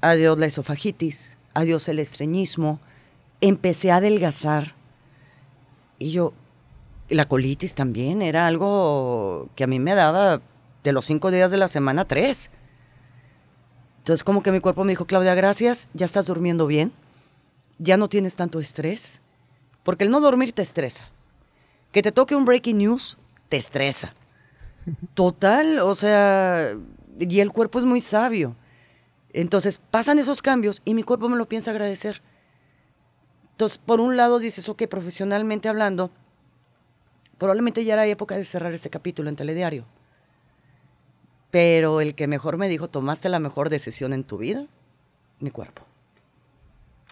adiós 0.00 0.38
la 0.38 0.46
esofagitis, 0.46 1.36
adiós 1.54 1.88
el 1.88 1.98
estreñismo. 1.98 2.80
Empecé 3.40 3.90
a 3.90 3.96
adelgazar. 3.96 4.74
Y 5.98 6.12
yo, 6.12 6.32
la 7.14 7.26
colitis 7.26 7.74
también 7.74 8.22
era 8.22 8.46
algo 8.46 9.48
que 9.54 9.64
a 9.64 9.66
mí 9.66 9.78
me 9.78 9.94
daba 9.94 10.40
de 10.82 10.92
los 10.92 11.04
cinco 11.04 11.30
días 11.30 11.50
de 11.50 11.56
la 11.56 11.68
semana 11.68 12.06
tres. 12.06 12.50
Entonces 13.98 14.24
como 14.24 14.42
que 14.42 14.52
mi 14.52 14.60
cuerpo 14.60 14.84
me 14.84 14.92
dijo, 14.92 15.06
Claudia, 15.06 15.34
gracias, 15.34 15.88
ya 15.94 16.04
estás 16.04 16.26
durmiendo 16.26 16.66
bien, 16.66 16.92
ya 17.78 17.96
no 17.96 18.08
tienes 18.08 18.34
tanto 18.36 18.58
estrés, 18.58 19.20
porque 19.84 20.04
el 20.04 20.10
no 20.10 20.20
dormir 20.20 20.52
te 20.52 20.62
estresa. 20.62 21.08
Que 21.92 22.02
te 22.02 22.12
toque 22.12 22.34
un 22.34 22.44
breaking 22.44 22.78
news, 22.78 23.18
te 23.48 23.56
estresa. 23.58 24.12
Total, 25.14 25.80
o 25.80 25.94
sea, 25.94 26.74
y 27.18 27.40
el 27.40 27.52
cuerpo 27.52 27.78
es 27.78 27.84
muy 27.84 28.00
sabio. 28.00 28.56
Entonces 29.32 29.80
pasan 29.90 30.18
esos 30.18 30.42
cambios 30.42 30.82
y 30.84 30.94
mi 30.94 31.02
cuerpo 31.02 31.28
me 31.28 31.36
lo 31.36 31.48
piensa 31.48 31.70
agradecer. 31.70 32.22
Entonces, 33.52 33.78
por 33.78 34.00
un 34.00 34.16
lado 34.16 34.38
dices, 34.38 34.68
ok, 34.68 34.86
profesionalmente 34.88 35.68
hablando, 35.68 36.10
probablemente 37.42 37.84
ya 37.84 37.94
era 37.94 38.06
época 38.06 38.36
de 38.36 38.44
cerrar 38.44 38.72
ese 38.72 38.88
capítulo 38.88 39.28
en 39.28 39.34
Telediario. 39.34 39.84
Pero 41.50 42.00
el 42.00 42.14
que 42.14 42.28
mejor 42.28 42.56
me 42.56 42.68
dijo, 42.68 42.88
tomaste 42.88 43.28
la 43.28 43.40
mejor 43.40 43.68
decisión 43.68 44.12
en 44.12 44.22
tu 44.22 44.38
vida, 44.38 44.64
mi 45.40 45.50
cuerpo. 45.50 45.82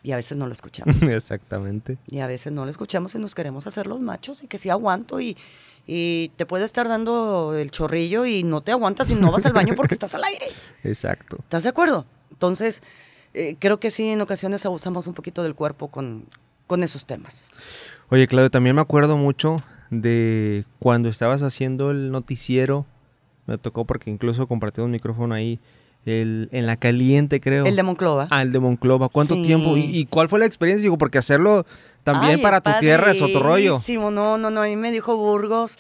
Y 0.05 0.13
a 0.13 0.17
veces 0.17 0.39
no 0.39 0.47
lo 0.47 0.53
escuchamos. 0.53 0.95
Exactamente. 1.03 1.99
Y 2.07 2.21
a 2.21 2.29
veces 2.29 2.53
no 2.53 2.65
lo 2.65 2.71
escuchamos 2.71 3.13
y 3.17 3.19
nos 3.19 3.35
queremos 3.35 3.67
hacer 3.67 3.89
los 3.89 4.01
machos 4.01 4.45
y 4.45 4.47
que 4.47 4.57
sí 4.57 4.71
aguanto 4.71 5.21
y, 5.21 5.37
y 5.85 6.31
te 6.37 6.47
puede 6.47 6.65
estar 6.65 6.87
dando 6.87 7.57
el 7.57 7.73
chorrillo 7.73 8.25
y 8.25 8.45
no 8.45 8.61
te 8.61 8.71
aguantas 8.71 9.11
y 9.11 9.17
no 9.17 9.33
vas 9.33 9.45
al 9.47 9.53
baño 9.53 9.75
porque 9.75 9.95
estás 9.95 10.15
al 10.15 10.23
aire. 10.23 10.47
Exacto. 10.85 11.39
¿Estás 11.41 11.65
de 11.65 11.71
acuerdo? 11.71 12.07
Entonces, 12.31 12.85
eh, 13.35 13.57
creo 13.59 13.81
que 13.81 13.91
sí, 13.91 14.09
en 14.09 14.21
ocasiones 14.21 14.65
abusamos 14.65 15.09
un 15.09 15.15
poquito 15.15 15.43
del 15.43 15.57
cuerpo 15.57 15.89
con, 15.89 16.25
con 16.69 16.85
esos 16.85 17.05
temas. 17.05 17.51
Oye, 18.11 18.29
Claudio, 18.29 18.49
también 18.49 18.77
me 18.77 18.83
acuerdo 18.83 19.17
mucho 19.17 19.57
de 19.91 20.65
cuando 20.79 21.09
estabas 21.09 21.43
haciendo 21.43 21.91
el 21.91 22.11
noticiero 22.11 22.87
me 23.51 23.59
tocó 23.59 23.85
porque 23.85 24.11
incluso 24.11 24.47
compartí 24.47 24.81
un 24.81 24.93
micrófono 24.93 25.35
ahí. 25.35 25.59
El, 26.07 26.49
en 26.53 26.67
la 26.67 26.77
caliente, 26.77 27.41
creo. 27.41 27.67
El 27.67 27.77
de 27.77 27.83
Monclova. 27.83 28.27
Ah, 28.31 28.41
el 28.41 28.53
de 28.53 28.61
Monclova. 28.61 29.11
¿Cuánto 29.11 29.35
tiempo? 29.35 29.77
¿Y, 29.77 30.07
cuál 30.07 30.29
fue 30.29 30.39
la 30.39 30.47
experiencia? 30.47 30.85
Digo, 30.85 30.97
porque 30.97 31.19
hacerlo 31.19 31.67
también 32.05 32.41
para 32.41 32.61
tu 32.61 32.71
tierra 32.81 33.11
es 33.11 33.21
otro 33.21 33.41
rollo. 33.41 33.81
No, 34.11 34.39
no, 34.39 34.51
no. 34.51 34.63
A 34.63 34.67
mí 34.67 34.77
me 34.77 34.93
dijo 34.93 35.17
Burgos, 35.17 35.79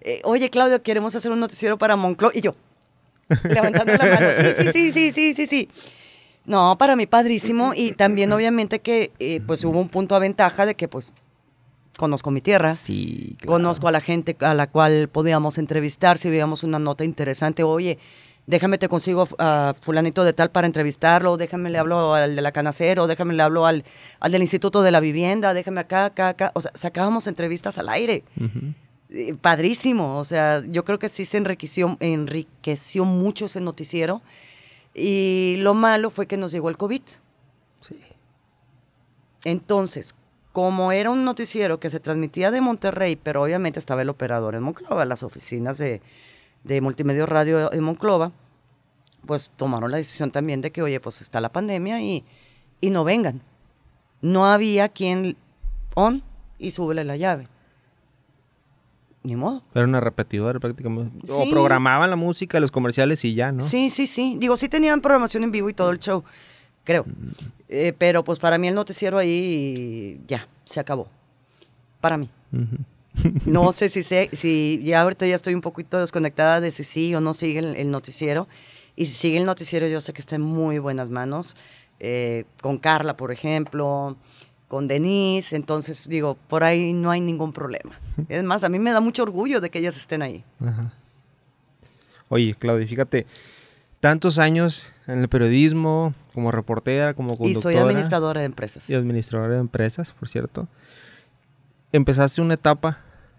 eh, 0.00 0.22
oye, 0.24 0.50
Claudio, 0.50 0.82
queremos 0.82 1.14
hacer 1.14 1.30
un 1.30 1.38
noticiero 1.38 1.78
para 1.78 1.94
Monclova. 1.94 2.32
Y 2.34 2.40
yo, 2.40 2.56
levantando 3.44 3.92
la 3.92 4.04
mano, 4.06 4.26
sí, 4.36 4.54
sí, 4.56 4.72
sí, 4.72 4.92
sí, 4.92 5.12
sí, 5.12 5.34
sí, 5.34 5.46
sí. 5.46 5.68
No, 6.46 6.76
para 6.78 6.96
mí 6.96 7.06
padrísimo. 7.06 7.72
Y 7.76 7.92
también, 7.92 8.32
obviamente, 8.32 8.80
que 8.80 9.12
eh, 9.20 9.40
pues 9.46 9.62
hubo 9.64 9.78
un 9.78 9.88
punto 9.88 10.16
a 10.16 10.18
ventaja 10.18 10.66
de 10.66 10.74
que, 10.74 10.88
pues, 10.88 11.12
conozco 12.00 12.30
mi 12.30 12.40
tierra, 12.40 12.72
sí, 12.74 13.36
conozco 13.46 13.86
a 13.86 13.92
la 13.92 14.00
gente 14.00 14.34
a 14.40 14.54
la 14.54 14.68
cual 14.68 15.08
podíamos 15.08 15.58
entrevistar, 15.58 16.16
si 16.16 16.30
veíamos 16.30 16.64
una 16.64 16.78
nota 16.78 17.04
interesante, 17.04 17.62
oye, 17.62 17.98
déjame 18.46 18.78
te 18.78 18.88
consigo 18.88 19.28
a 19.38 19.74
fulanito 19.78 20.24
de 20.24 20.32
tal 20.32 20.50
para 20.50 20.66
entrevistarlo, 20.66 21.36
déjame 21.36 21.68
le 21.68 21.76
hablo 21.76 22.14
al 22.14 22.34
de 22.34 22.40
la 22.40 22.52
canacero, 22.52 23.06
déjame 23.06 23.34
le 23.34 23.42
hablo 23.42 23.66
al, 23.66 23.84
al 24.18 24.32
del 24.32 24.40
Instituto 24.40 24.80
de 24.82 24.90
la 24.90 25.00
Vivienda, 25.00 25.52
déjame 25.52 25.80
acá, 25.80 26.06
acá, 26.06 26.28
acá, 26.30 26.52
o 26.54 26.62
sea, 26.62 26.72
sacábamos 26.74 27.26
entrevistas 27.26 27.76
al 27.76 27.90
aire. 27.90 28.24
Eh, 29.10 29.34
padrísimo, 29.34 30.16
o 30.16 30.24
sea, 30.24 30.62
yo 30.66 30.84
creo 30.84 30.98
que 30.98 31.10
sí 31.10 31.26
se 31.26 31.36
enriqueció, 31.36 31.98
enriqueció 32.00 33.04
mucho 33.04 33.44
ese 33.44 33.60
noticiero. 33.60 34.22
Y 34.94 35.56
lo 35.58 35.74
malo 35.74 36.10
fue 36.10 36.26
que 36.26 36.36
nos 36.38 36.50
llegó 36.50 36.70
el 36.70 36.76
COVID. 36.76 37.02
Sí. 37.80 38.00
Entonces, 39.44 40.14
como 40.52 40.92
era 40.92 41.10
un 41.10 41.24
noticiero 41.24 41.78
que 41.78 41.90
se 41.90 42.00
transmitía 42.00 42.50
de 42.50 42.60
Monterrey, 42.60 43.16
pero 43.16 43.42
obviamente 43.42 43.78
estaba 43.78 44.02
el 44.02 44.08
operador 44.08 44.54
en 44.54 44.62
Monclova, 44.62 45.04
las 45.04 45.22
oficinas 45.22 45.78
de, 45.78 46.00
de 46.64 46.80
Multimedia 46.80 47.26
Radio 47.26 47.72
en 47.72 47.82
Monclova, 47.82 48.32
pues 49.26 49.50
tomaron 49.56 49.90
la 49.90 49.98
decisión 49.98 50.30
también 50.30 50.60
de 50.60 50.72
que, 50.72 50.82
oye, 50.82 50.98
pues 50.98 51.20
está 51.20 51.40
la 51.40 51.50
pandemia 51.50 52.00
y, 52.00 52.24
y 52.80 52.90
no 52.90 53.04
vengan. 53.04 53.42
No 54.22 54.46
había 54.46 54.88
quien 54.88 55.36
on 55.94 56.22
y 56.58 56.72
súbele 56.72 57.04
la 57.04 57.16
llave. 57.16 57.48
Ni 59.22 59.36
modo. 59.36 59.62
Era 59.74 59.84
una 59.84 60.00
repetidora 60.00 60.58
prácticamente. 60.58 61.30
O 61.30 61.48
programaban 61.50 62.08
la 62.08 62.16
música, 62.16 62.58
los 62.58 62.70
comerciales 62.70 63.24
y 63.24 63.34
ya, 63.34 63.52
¿no? 63.52 63.62
Sí, 63.62 63.90
sí, 63.90 64.06
sí. 64.06 64.36
Digo, 64.40 64.56
sí 64.56 64.68
tenían 64.68 65.02
programación 65.02 65.44
en 65.44 65.50
vivo 65.50 65.68
y 65.68 65.74
todo 65.74 65.90
el 65.90 66.00
show 66.00 66.24
creo. 66.90 67.06
Eh, 67.68 67.92
pero 67.96 68.24
pues 68.24 68.40
para 68.40 68.58
mí 68.58 68.66
el 68.66 68.74
noticiero 68.74 69.16
ahí 69.16 70.20
ya, 70.26 70.48
se 70.64 70.80
acabó. 70.80 71.08
Para 72.00 72.16
mí. 72.16 72.28
no 73.46 73.70
sé 73.72 73.88
si 73.88 74.02
sé, 74.02 74.28
si 74.32 74.80
ya 74.82 75.02
ahorita 75.02 75.24
ya 75.24 75.36
estoy 75.36 75.54
un 75.54 75.60
poquito 75.60 76.00
desconectada 76.00 76.60
de 76.60 76.72
si 76.72 76.82
sí 76.82 77.14
o 77.14 77.20
no 77.20 77.32
sigue 77.32 77.60
el, 77.60 77.90
noticiero. 77.92 78.48
Y 78.96 79.06
si 79.06 79.12
sigue 79.12 79.38
el 79.38 79.44
noticiero, 79.44 79.86
yo 79.86 80.00
sé 80.00 80.12
que 80.12 80.20
está 80.20 80.34
en 80.34 80.42
muy 80.42 80.80
buenas 80.80 81.10
manos. 81.10 81.54
Eh, 82.00 82.44
con 82.60 82.78
Carla, 82.78 83.16
por 83.16 83.30
ejemplo, 83.30 84.16
con 84.66 84.88
Denise. 84.88 85.54
Entonces, 85.54 86.08
digo, 86.08 86.36
por 86.48 86.64
ahí 86.64 86.92
no 86.92 87.12
hay 87.12 87.20
ningún 87.20 87.52
problema. 87.52 88.00
Es 88.28 88.42
más, 88.42 88.64
a 88.64 88.68
mí 88.68 88.80
me 88.80 88.90
da 88.90 88.98
mucho 88.98 89.22
orgullo 89.22 89.60
de 89.60 89.70
que 89.70 89.78
ellas 89.78 89.96
estén 89.96 90.22
ahí. 90.22 90.42
Oye, 92.28 92.56
Claudia, 92.58 92.86
fíjate, 92.88 93.26
tantos 94.00 94.38
años 94.38 94.92
en 95.06 95.20
el 95.20 95.28
periodismo, 95.28 96.14
como 96.34 96.50
reportera, 96.50 97.14
como 97.14 97.36
conductora. 97.36 97.72
Y 97.72 97.76
soy 97.76 97.76
administradora 97.76 98.40
de 98.40 98.46
empresas. 98.46 98.88
Y 98.88 98.94
administradora 98.94 99.54
de 99.54 99.60
empresas, 99.60 100.12
por 100.12 100.28
cierto. 100.28 100.68
Empezaste 101.92 102.40
una 102.40 102.54
etapa 102.54 102.98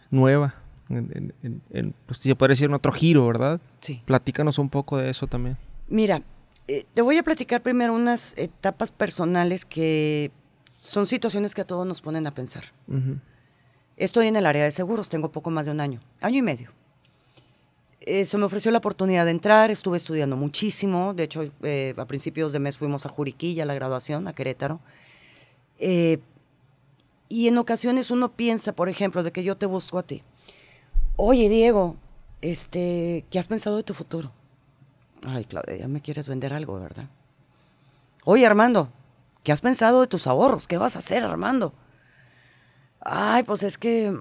nueva, 0.10 0.56
en, 0.89 1.95
pues, 2.06 2.19
se 2.19 2.36
puede 2.36 2.52
decir, 2.52 2.65
en 2.65 2.74
otro 2.74 2.91
giro, 2.91 3.26
¿verdad? 3.26 3.60
Sí. 3.80 4.02
Platícanos 4.06 4.60
un 4.60 4.69
poco 4.69 4.97
de 4.97 5.10
eso 5.10 5.28
también. 5.28 5.58
Mira, 5.88 6.21
eh, 6.67 6.86
te 6.93 7.02
voy 7.02 7.17
a 7.17 7.24
platicar 7.24 7.62
primero 7.62 7.93
unas 7.93 8.34
etapas 8.38 8.91
personales 8.91 9.65
que 9.65 10.32
son 10.84 11.08
situaciones 11.08 11.56
que 11.56 11.62
a 11.62 11.65
todos 11.65 11.88
nos 11.88 12.02
ponen 12.02 12.28
a 12.28 12.32
pensar. 12.32 12.65
Estoy 13.97 14.28
en 14.28 14.36
el 14.36 14.45
área 14.45 14.63
de 14.63 14.71
seguros, 14.71 15.10
tengo 15.10 15.32
poco 15.32 15.50
más 15.50 15.65
de 15.65 15.71
un 15.71 15.80
año, 15.80 16.02
año 16.19 16.38
y 16.38 16.41
medio. 16.41 16.71
Eh, 18.03 18.25
se 18.25 18.35
me 18.39 18.45
ofreció 18.45 18.71
la 18.71 18.79
oportunidad 18.79 19.25
de 19.25 19.31
entrar, 19.31 19.69
estuve 19.69 19.95
estudiando 19.95 20.35
muchísimo, 20.35 21.13
de 21.13 21.23
hecho 21.23 21.43
eh, 21.61 21.93
a 21.95 22.05
principios 22.05 22.51
de 22.51 22.57
mes 22.57 22.79
fuimos 22.79 23.05
a 23.05 23.09
Juriquilla, 23.09 23.61
a 23.61 23.65
la 23.67 23.75
graduación, 23.75 24.27
a 24.27 24.33
Querétaro. 24.33 24.79
Eh, 25.77 26.19
y 27.29 27.47
en 27.47 27.59
ocasiones 27.59 28.09
uno 28.09 28.31
piensa, 28.31 28.73
por 28.73 28.89
ejemplo, 28.89 29.21
de 29.21 29.31
que 29.31 29.43
yo 29.43 29.55
te 29.55 29.67
busco 29.67 29.99
a 29.99 30.03
ti. 30.03 30.23
Oye, 31.15 31.47
Diego, 31.47 31.95
este, 32.41 33.23
¿qué 33.29 33.37
has 33.37 33.47
pensado 33.47 33.77
de 33.77 33.83
tu 33.83 33.93
futuro? 33.93 34.31
Ay, 35.23 35.45
Claudia, 35.45 35.77
ya 35.77 35.87
me 35.87 36.01
quieres 36.01 36.27
vender 36.27 36.53
algo, 36.53 36.79
¿verdad? 36.79 37.07
Oye, 38.25 38.47
Armando, 38.47 38.89
¿qué 39.43 39.51
has 39.51 39.61
pensado 39.61 40.01
de 40.01 40.07
tus 40.07 40.25
ahorros? 40.25 40.67
¿Qué 40.67 40.79
vas 40.79 40.95
a 40.95 40.99
hacer, 40.99 41.23
Armando? 41.23 41.73
Ay, 42.99 43.43
pues 43.43 43.61
es 43.61 43.77
que 43.77 44.17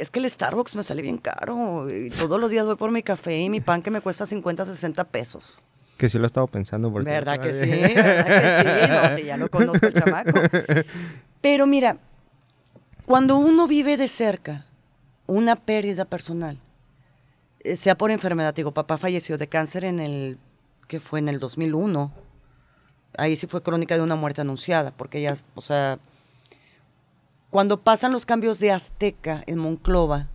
es 0.00 0.10
que 0.10 0.18
el 0.18 0.28
Starbucks 0.28 0.76
me 0.76 0.82
sale 0.82 1.02
bien 1.02 1.18
caro. 1.18 1.88
Y 1.90 2.10
todos 2.10 2.40
los 2.40 2.50
días 2.50 2.64
voy 2.64 2.76
por 2.76 2.90
mi 2.90 3.02
café 3.02 3.38
y 3.38 3.50
mi 3.50 3.60
pan 3.60 3.82
que 3.82 3.90
me 3.90 4.00
cuesta 4.00 4.24
50, 4.26 4.64
60 4.64 5.04
pesos. 5.04 5.60
Que 5.98 6.08
sí 6.08 6.16
lo 6.16 6.24
he 6.24 6.26
estado 6.26 6.46
pensando. 6.46 6.90
Por 6.90 7.04
¿Verdad 7.04 7.40
que 7.40 7.52
sí? 7.52 7.70
¿Verdad 7.70 8.26
que 8.26 8.86
sí? 8.86 8.92
No, 8.92 9.16
sí, 9.18 9.24
ya 9.24 9.36
lo 9.36 9.50
conozco 9.50 9.86
el 9.86 9.92
chamaco. 9.92 10.40
Pero 11.42 11.66
mira, 11.66 11.98
Cuando 13.04 13.36
uno 13.38 13.66
vive 13.66 13.96
de 13.96 14.06
cerca 14.08 14.66
una 15.26 15.56
pérdida 15.56 16.04
personal, 16.04 16.58
eh, 17.60 17.76
sea 17.76 17.96
por 17.96 18.10
enfermedad, 18.10 18.54
digo, 18.54 18.72
papá 18.72 18.98
falleció 18.98 19.36
de 19.36 19.48
cáncer 19.48 19.84
en 19.84 19.98
el, 19.98 20.38
que 20.86 21.00
fue 21.00 21.18
en 21.18 21.28
el 21.28 21.40
2001, 21.40 22.12
ahí 23.18 23.36
sí 23.36 23.48
fue 23.48 23.62
crónica 23.62 23.96
de 23.96 24.02
una 24.02 24.14
muerte 24.14 24.42
anunciada, 24.42 24.92
porque 24.92 25.20
ya, 25.20 25.34
o 25.56 25.60
sea, 25.60 25.98
cuando 27.50 27.82
pasan 27.82 28.12
los 28.12 28.26
cambios 28.26 28.60
de 28.60 28.70
Azteca 28.70 29.42
en 29.46 29.58
Monclova, 29.58 30.28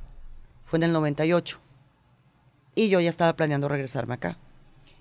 fue 0.66 0.78
en 0.78 0.84
el 0.84 0.94
98, 0.94 1.60
y 2.76 2.90
yo 2.90 3.00
ya 3.00 3.10
estaba 3.10 3.36
planeando 3.36 3.68
regresarme 3.68 4.14
acá. 4.16 4.38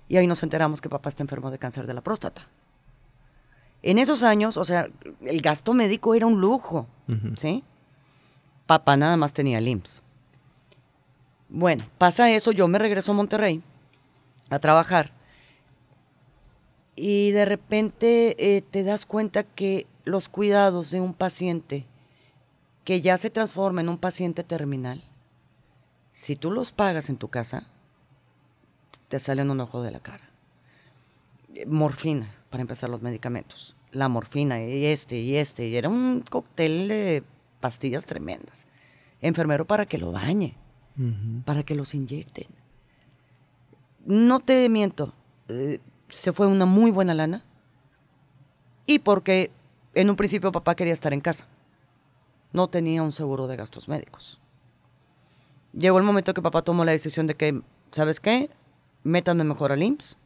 Y 0.07 0.17
ahí 0.17 0.27
nos 0.27 0.43
enteramos 0.43 0.81
que 0.81 0.89
papá 0.89 1.09
está 1.09 1.23
enfermo 1.23 1.51
de 1.51 1.59
cáncer 1.59 1.87
de 1.87 1.93
la 1.93 2.01
próstata. 2.01 2.47
En 3.81 3.97
esos 3.97 4.23
años, 4.23 4.57
o 4.57 4.65
sea, 4.65 4.87
el 5.21 5.41
gasto 5.41 5.73
médico 5.73 6.15
era 6.15 6.25
un 6.25 6.39
lujo, 6.39 6.87
¿sí? 7.37 7.63
Papá 8.65 8.97
nada 8.97 9.17
más 9.17 9.33
tenía 9.33 9.59
el 9.59 9.67
IMSS. 9.67 10.01
Bueno, 11.49 11.85
pasa 11.97 12.31
eso, 12.31 12.51
yo 12.51 12.67
me 12.67 12.79
regreso 12.79 13.11
a 13.11 13.15
Monterrey 13.15 13.61
a 14.49 14.59
trabajar 14.59 15.11
y 16.95 17.31
de 17.31 17.45
repente 17.45 18.35
eh, 18.39 18.61
te 18.61 18.83
das 18.83 19.05
cuenta 19.05 19.43
que 19.43 19.85
los 20.05 20.29
cuidados 20.29 20.91
de 20.91 21.01
un 21.01 21.13
paciente 21.13 21.85
que 22.85 23.01
ya 23.01 23.17
se 23.17 23.29
transforma 23.29 23.81
en 23.81 23.89
un 23.89 23.97
paciente 23.97 24.43
terminal, 24.43 25.03
si 26.11 26.37
tú 26.37 26.51
los 26.51 26.71
pagas 26.71 27.09
en 27.09 27.17
tu 27.17 27.27
casa, 27.27 27.67
te 29.09 29.19
salen 29.19 29.49
un 29.51 29.59
ojo 29.59 29.81
de 29.81 29.91
la 29.91 29.99
cara. 29.99 30.29
Morfina, 31.67 32.33
para 32.49 32.61
empezar 32.61 32.89
los 32.89 33.01
medicamentos. 33.01 33.75
La 33.91 34.07
morfina 34.07 34.63
y 34.63 34.85
este 34.85 35.17
y 35.17 35.35
este. 35.35 35.67
Y 35.67 35.75
era 35.75 35.89
un 35.89 36.23
cóctel 36.29 36.87
de 36.87 37.23
pastillas 37.59 38.05
tremendas. 38.05 38.67
Enfermero 39.21 39.65
para 39.65 39.85
que 39.85 39.97
lo 39.97 40.11
bañe, 40.11 40.55
para 41.43 41.63
que 41.63 41.75
los 41.75 41.95
inyecten. 41.95 42.47
No 44.05 44.39
te 44.41 44.69
miento, 44.69 45.13
eh, 45.47 45.79
se 46.09 46.31
fue 46.33 46.45
una 46.45 46.65
muy 46.65 46.91
buena 46.91 47.15
lana. 47.15 47.43
Y 48.85 48.99
porque 48.99 49.49
en 49.95 50.09
un 50.11 50.15
principio 50.15 50.51
papá 50.51 50.75
quería 50.75 50.93
estar 50.93 51.13
en 51.13 51.21
casa. 51.21 51.47
No 52.55 52.69
tenía 52.69 53.03
un 53.03 53.11
seguro 53.11 53.47
de 53.47 53.57
gastos 53.57 53.89
médicos. 53.89 54.39
Llegó 55.73 55.97
el 55.97 56.05
momento 56.05 56.33
que 56.33 56.41
papá 56.41 56.61
tomó 56.61 56.85
la 56.85 56.93
decisión 56.93 57.27
de 57.27 57.35
que, 57.35 57.61
¿sabes 57.91 58.21
qué? 58.21 58.49
métanme 59.03 59.43
mejor 59.43 59.73
al 59.73 59.83
IMSS. 59.83 60.17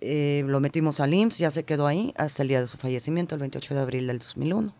Eh, 0.00 0.44
lo 0.46 0.60
metimos 0.60 1.00
al 1.00 1.12
IMSS, 1.12 1.38
ya 1.38 1.50
se 1.50 1.64
quedó 1.64 1.88
ahí 1.88 2.14
hasta 2.16 2.42
el 2.42 2.48
día 2.48 2.60
de 2.60 2.66
su 2.68 2.76
fallecimiento, 2.76 3.34
el 3.34 3.40
28 3.40 3.74
de 3.74 3.80
abril 3.80 4.06
del 4.06 4.18
2001. 4.20 4.72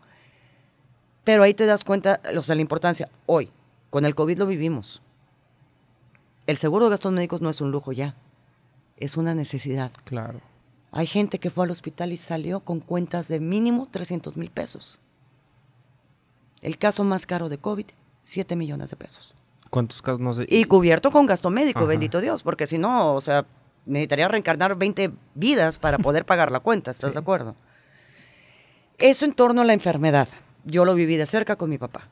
Pero 1.25 1.43
ahí 1.43 1.53
te 1.53 1.65
das 1.65 1.83
cuenta, 1.83 2.21
o 2.37 2.43
sea, 2.43 2.55
la 2.55 2.61
importancia. 2.61 3.09
Hoy, 3.25 3.49
con 3.89 4.05
el 4.05 4.15
COVID 4.15 4.39
lo 4.39 4.47
vivimos. 4.47 5.01
El 6.47 6.57
seguro 6.57 6.85
de 6.85 6.91
gastos 6.91 7.11
médicos 7.11 7.41
no 7.41 7.49
es 7.49 7.59
un 7.59 7.71
lujo 7.71 7.91
ya, 7.91 8.15
es 8.97 9.17
una 9.17 9.35
necesidad. 9.35 9.91
Claro. 10.05 10.39
Hay 10.91 11.07
gente 11.07 11.39
que 11.39 11.49
fue 11.49 11.65
al 11.65 11.71
hospital 11.71 12.13
y 12.13 12.17
salió 12.17 12.61
con 12.61 12.79
cuentas 12.79 13.27
de 13.27 13.41
mínimo 13.41 13.89
300 13.91 14.37
mil 14.37 14.49
pesos. 14.49 14.99
El 16.65 16.79
caso 16.79 17.03
más 17.03 17.27
caro 17.27 17.47
de 17.47 17.59
COVID, 17.59 17.85
7 18.23 18.55
millones 18.55 18.89
de 18.89 18.95
pesos. 18.95 19.35
¿Cuántos 19.69 20.01
casos 20.01 20.19
no 20.19 20.33
sé? 20.33 20.47
Y 20.49 20.63
cubierto 20.63 21.11
con 21.11 21.27
gasto 21.27 21.51
médico, 21.51 21.85
bendito 21.85 22.19
Dios, 22.21 22.41
porque 22.41 22.65
si 22.65 22.79
no, 22.79 23.13
o 23.13 23.21
sea, 23.21 23.45
necesitaría 23.85 24.27
reencarnar 24.27 24.75
20 24.75 25.11
vidas 25.35 25.77
para 25.77 25.99
poder 25.99 26.25
pagar 26.25 26.51
la 26.51 26.59
cuenta, 26.59 26.89
¿estás 26.89 27.13
de 27.13 27.19
acuerdo? 27.19 27.55
Eso 28.97 29.25
en 29.25 29.33
torno 29.33 29.61
a 29.61 29.65
la 29.65 29.73
enfermedad. 29.73 30.27
Yo 30.63 30.85
lo 30.85 30.95
viví 30.95 31.17
de 31.17 31.27
cerca 31.27 31.55
con 31.55 31.69
mi 31.69 31.77
papá. 31.77 32.09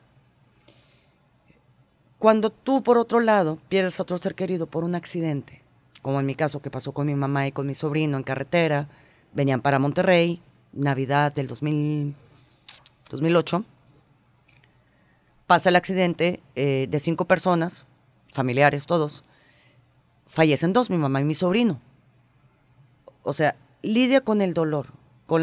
Cuando 2.20 2.50
tú, 2.50 2.84
por 2.84 2.96
otro 2.96 3.18
lado, 3.18 3.58
pierdes 3.68 3.98
a 3.98 4.04
otro 4.04 4.18
ser 4.18 4.36
querido 4.36 4.68
por 4.68 4.84
un 4.84 4.94
accidente, 4.94 5.62
como 6.00 6.20
en 6.20 6.26
mi 6.26 6.36
caso 6.36 6.62
que 6.62 6.70
pasó 6.70 6.92
con 6.92 7.08
mi 7.08 7.16
mamá 7.16 7.48
y 7.48 7.50
con 7.50 7.66
mi 7.66 7.74
sobrino 7.74 8.16
en 8.16 8.22
carretera, 8.22 8.86
venían 9.32 9.62
para 9.62 9.80
Monterrey, 9.80 10.40
Navidad 10.72 11.32
del 11.32 11.48
2000, 11.48 12.14
2008, 13.10 13.64
pasa 15.46 15.68
el 15.68 15.76
accidente 15.76 16.40
eh, 16.54 16.86
de 16.88 16.98
cinco 16.98 17.26
personas, 17.26 17.86
familiares 18.32 18.86
todos, 18.86 19.24
fallecen 20.26 20.72
dos, 20.72 20.90
mi 20.90 20.96
mamá 20.96 21.20
y 21.20 21.24
mi 21.24 21.34
sobrino. 21.34 21.80
O 23.22 23.32
sea, 23.32 23.56
lidia 23.82 24.20
con 24.20 24.40
el 24.40 24.54
dolor. 24.54 24.88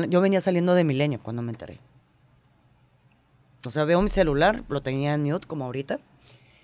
yo 0.09 0.21
venía 0.21 0.41
saliendo 0.41 0.75
de 0.75 0.83
Milenio 0.83 1.19
cuando 1.21 1.41
me 1.41 1.51
enteré. 1.51 1.79
O 3.65 3.69
sea, 3.69 3.85
veo 3.85 4.01
mi 4.01 4.09
celular, 4.09 4.63
lo 4.69 4.81
tenía 4.81 5.13
en 5.13 5.23
mute 5.23 5.47
como 5.47 5.65
ahorita, 5.65 5.99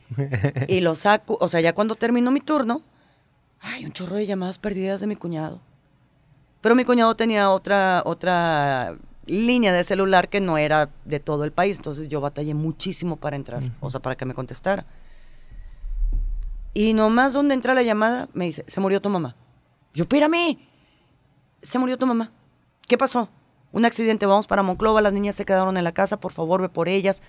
y 0.68 0.80
lo 0.82 0.96
saco, 0.96 1.38
o 1.40 1.48
sea, 1.48 1.62
ya 1.62 1.74
cuando 1.74 1.96
terminó 1.96 2.32
mi 2.32 2.40
turno, 2.40 2.82
hay 3.60 3.86
un 3.86 3.92
chorro 3.92 4.16
de 4.16 4.26
llamadas 4.26 4.58
perdidas 4.58 5.02
de 5.02 5.08
mi 5.08 5.16
cuñado. 5.16 5.60
Pero 6.62 6.76
mi 6.76 6.86
cuñado 6.86 7.16
tenía 7.16 7.50
otra, 7.52 8.02
otra 8.06 8.98
línea 9.28 9.74
de 9.74 9.84
celular 9.84 10.30
que 10.30 10.42
no 10.42 10.58
era 10.58 10.90
de 11.06 11.20
todo 11.20 11.44
el 11.44 11.52
país. 11.52 11.78
Entonces 11.78 12.10
yo 12.10 12.22
batallé 12.22 12.54
muchísimo 12.54 13.18
para 13.18 13.36
entrar, 13.36 13.62
o 13.80 13.90
sea, 13.90 14.02
para 14.02 14.16
que 14.16 14.26
me 14.26 14.34
contestara. 14.34 14.86
Y 16.74 16.94
nomás 16.94 17.34
donde 17.34 17.56
entra 17.56 17.74
la 17.74 17.84
llamada, 17.84 18.30
me 18.34 18.46
dice, 18.46 18.64
se 18.68 18.80
murió 18.80 19.02
tu 19.02 19.10
mamá. 19.10 19.36
Yo, 19.94 20.04
espérame, 20.04 20.60
se 21.62 21.80
murió 21.80 21.98
tu 21.98 22.06
mamá. 22.06 22.32
¿Qué 22.88 22.98
pasó? 22.98 23.30
Un 23.72 23.86
accidente, 23.86 24.26
vamos 24.26 24.48
para 24.48 24.64
Monclova, 24.64 25.02
las 25.02 25.12
niñas 25.12 25.36
se 25.36 25.44
quedaron 25.44 25.78
en 25.78 25.84
la 25.84 25.92
casa, 25.92 26.20
por 26.20 26.32
favor, 26.32 26.62
ve 26.62 26.70
por 26.70 26.88
ellas, 26.88 27.22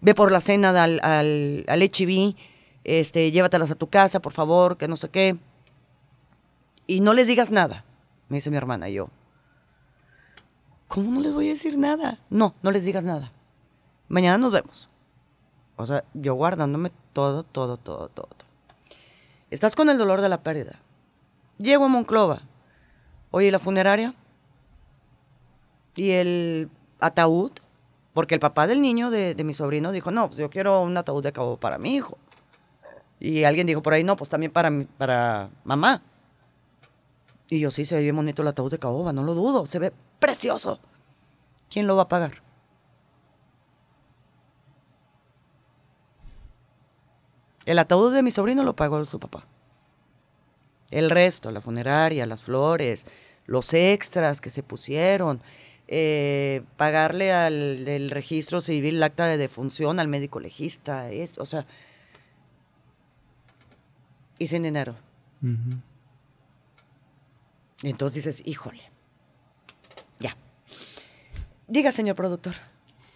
ve 0.00 0.14
por 0.14 0.32
la 0.32 0.40
cena 0.40 0.70
al, 0.82 1.00
al, 1.02 1.64
al 1.68 1.82
HIV, 1.82 2.34
este, 2.84 3.30
llévatelas 3.30 3.70
a 3.70 3.74
tu 3.74 3.88
casa, 3.88 4.20
por 4.20 4.32
favor, 4.32 4.76
que 4.76 4.88
no 4.88 4.96
sé 4.96 5.10
qué. 5.10 5.36
Y 6.86 7.00
no 7.00 7.12
les 7.12 7.26
digas 7.26 7.50
nada, 7.50 7.84
me 8.28 8.38
dice 8.38 8.50
mi 8.50 8.56
hermana, 8.56 8.88
y 8.88 8.94
yo, 8.94 9.08
¿Cómo 10.92 11.10
no 11.10 11.20
les 11.22 11.32
voy 11.32 11.48
a 11.48 11.52
decir 11.52 11.78
nada? 11.78 12.18
No, 12.28 12.54
no 12.60 12.70
les 12.70 12.84
digas 12.84 13.02
nada. 13.02 13.32
Mañana 14.08 14.36
nos 14.36 14.52
vemos. 14.52 14.90
O 15.76 15.86
sea, 15.86 16.04
yo 16.12 16.34
guardándome 16.34 16.92
todo, 17.14 17.44
todo, 17.44 17.78
todo, 17.78 18.10
todo. 18.10 18.28
Estás 19.50 19.74
con 19.74 19.88
el 19.88 19.96
dolor 19.96 20.20
de 20.20 20.28
la 20.28 20.42
pérdida. 20.42 20.80
Llego 21.56 21.86
a 21.86 21.88
Monclova. 21.88 22.42
Oye, 23.30 23.50
¿la 23.50 23.58
funeraria? 23.58 24.14
¿Y 25.96 26.10
el 26.10 26.68
ataúd? 27.00 27.52
Porque 28.12 28.34
el 28.34 28.40
papá 28.40 28.66
del 28.66 28.82
niño 28.82 29.10
de, 29.10 29.34
mi 29.42 29.54
sobrino 29.54 29.92
dijo, 29.92 30.10
no, 30.10 30.26
pues 30.28 30.40
yo 30.40 30.50
quiero 30.50 30.82
un 30.82 30.94
ataúd 30.94 31.22
de 31.22 31.32
cabo 31.32 31.56
para 31.56 31.78
mi 31.78 31.94
hijo. 31.94 32.18
Y 33.18 33.44
alguien 33.44 33.66
dijo 33.66 33.82
por 33.82 33.94
ahí, 33.94 34.04
no, 34.04 34.14
pues 34.16 34.28
también 34.28 34.52
para, 34.52 34.70
para 34.98 35.48
mamá. 35.64 36.02
Y 37.52 37.60
yo 37.60 37.70
sí, 37.70 37.84
se 37.84 37.96
ve 37.96 38.00
bien 38.00 38.16
bonito 38.16 38.40
el 38.40 38.48
ataúd 38.48 38.70
de 38.70 38.78
caoba, 38.78 39.12
no 39.12 39.22
lo 39.22 39.34
dudo. 39.34 39.66
Se 39.66 39.78
ve 39.78 39.92
precioso. 40.18 40.80
¿Quién 41.68 41.86
lo 41.86 41.96
va 41.96 42.04
a 42.04 42.08
pagar? 42.08 42.42
El 47.66 47.78
ataúd 47.78 48.14
de 48.14 48.22
mi 48.22 48.30
sobrino 48.30 48.64
lo 48.64 48.74
pagó 48.74 49.04
su 49.04 49.20
papá. 49.20 49.44
El 50.90 51.10
resto, 51.10 51.50
la 51.50 51.60
funeraria, 51.60 52.24
las 52.24 52.42
flores, 52.42 53.04
los 53.44 53.74
extras 53.74 54.40
que 54.40 54.48
se 54.48 54.62
pusieron, 54.62 55.42
eh, 55.88 56.62
pagarle 56.78 57.34
al 57.34 58.08
registro 58.08 58.62
civil 58.62 58.96
el 58.96 59.02
acta 59.02 59.26
de 59.26 59.36
defunción 59.36 60.00
al 60.00 60.08
médico 60.08 60.40
legista, 60.40 61.10
es, 61.10 61.36
o 61.36 61.44
sea, 61.44 61.66
y 64.38 64.46
sin 64.46 64.62
dinero. 64.62 64.96
Y 67.82 67.90
entonces 67.90 68.24
dices, 68.24 68.46
híjole, 68.46 68.92
Diga, 71.72 71.90
señor 71.90 72.16
productor. 72.16 72.52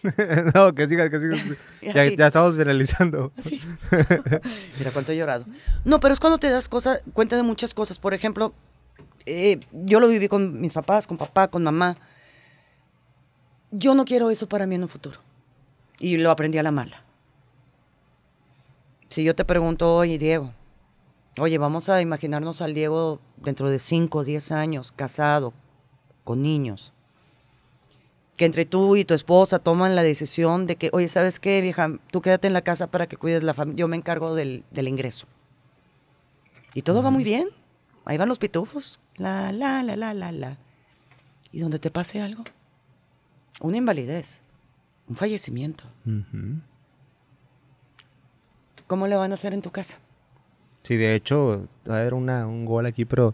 no, 0.55 0.73
que 0.73 0.87
siga, 0.87 1.11
que 1.11 1.19
siga. 1.19 1.37
ya, 1.93 2.25
estamos 2.25 2.57
finalizando. 2.57 3.31
Mira 4.79 4.89
cuánto 4.91 5.11
he 5.11 5.15
llorado. 5.15 5.45
No, 5.85 5.99
pero 5.99 6.15
es 6.15 6.19
cuando 6.19 6.39
te 6.39 6.49
das 6.49 6.67
cosa, 6.67 7.01
cuenta 7.13 7.35
de 7.35 7.43
muchas 7.43 7.75
cosas. 7.75 7.99
Por 7.99 8.15
ejemplo, 8.15 8.55
eh, 9.27 9.59
yo 9.71 9.99
lo 9.99 10.07
viví 10.07 10.27
con 10.27 10.59
mis 10.59 10.73
papás, 10.73 11.05
con 11.05 11.17
papá, 11.17 11.49
con 11.49 11.61
mamá. 11.61 11.97
Yo 13.69 13.93
no 13.93 14.05
quiero 14.05 14.31
eso 14.31 14.49
para 14.49 14.65
mí 14.65 14.73
en 14.73 14.81
un 14.81 14.89
futuro. 14.89 15.19
Y 15.99 16.17
lo 16.17 16.31
aprendí 16.31 16.57
a 16.57 16.63
la 16.63 16.71
mala. 16.71 17.03
Si 19.09 19.23
yo 19.23 19.35
te 19.35 19.45
pregunto, 19.45 19.97
oye, 19.97 20.17
Diego, 20.17 20.51
oye, 21.39 21.57
vamos 21.57 21.89
a 21.89 22.01
imaginarnos 22.01 22.61
al 22.61 22.73
Diego 22.73 23.19
dentro 23.37 23.69
de 23.69 23.79
5 23.79 24.19
o 24.19 24.23
10 24.23 24.51
años, 24.51 24.91
casado, 24.91 25.53
con 26.23 26.41
niños 26.41 26.93
que 28.37 28.45
entre 28.45 28.65
tú 28.65 28.95
y 28.95 29.03
tu 29.03 29.15
esposa 29.15 29.59
toman 29.59 29.95
la 29.95 30.03
decisión 30.03 30.67
de 30.67 30.75
que, 30.75 30.91
oye, 30.93 31.07
¿sabes 31.07 31.39
qué, 31.39 31.59
vieja? 31.59 31.89
Tú 32.11 32.21
quédate 32.21 32.45
en 32.47 32.53
la 32.53 32.61
casa 32.61 32.87
para 32.87 33.07
que 33.07 33.17
cuides 33.17 33.43
la 33.43 33.55
familia, 33.55 33.79
yo 33.79 33.87
me 33.87 33.97
encargo 33.97 34.35
del, 34.35 34.63
ingreso. 34.75 35.27
Y 36.75 36.83
todo 36.83 37.01
va 37.01 37.09
muy 37.09 37.23
bien. 37.23 37.49
Ahí 38.05 38.17
van 38.17 38.29
los 38.29 38.37
pitufos. 38.37 38.99
La, 39.15 39.51
la, 39.51 39.81
la, 39.81 39.95
la, 39.95 40.13
la, 40.13 40.31
la. 40.31 40.57
¿Y 41.51 41.59
donde 41.59 41.79
te 41.79 41.89
pase 41.89 42.21
algo? 42.21 42.43
Una 43.59 43.77
invalidez. 43.77 44.39
un 45.09 45.15
fallecimiento. 45.15 45.85
¿Cómo 48.85 49.07
le 49.07 49.15
van 49.15 49.31
a 49.31 49.33
hacer 49.33 49.53
en 49.55 49.63
tu 49.63 49.71
casa? 49.71 49.97
Sí, 50.87 50.95
de 50.95 51.15
hecho, 51.15 51.67
va 51.89 51.95
a 51.95 51.99
haber 51.99 52.13
una, 52.13 52.47
un 52.47 52.63
gol 52.65 52.85
aquí, 52.85 53.03
pero 53.03 53.33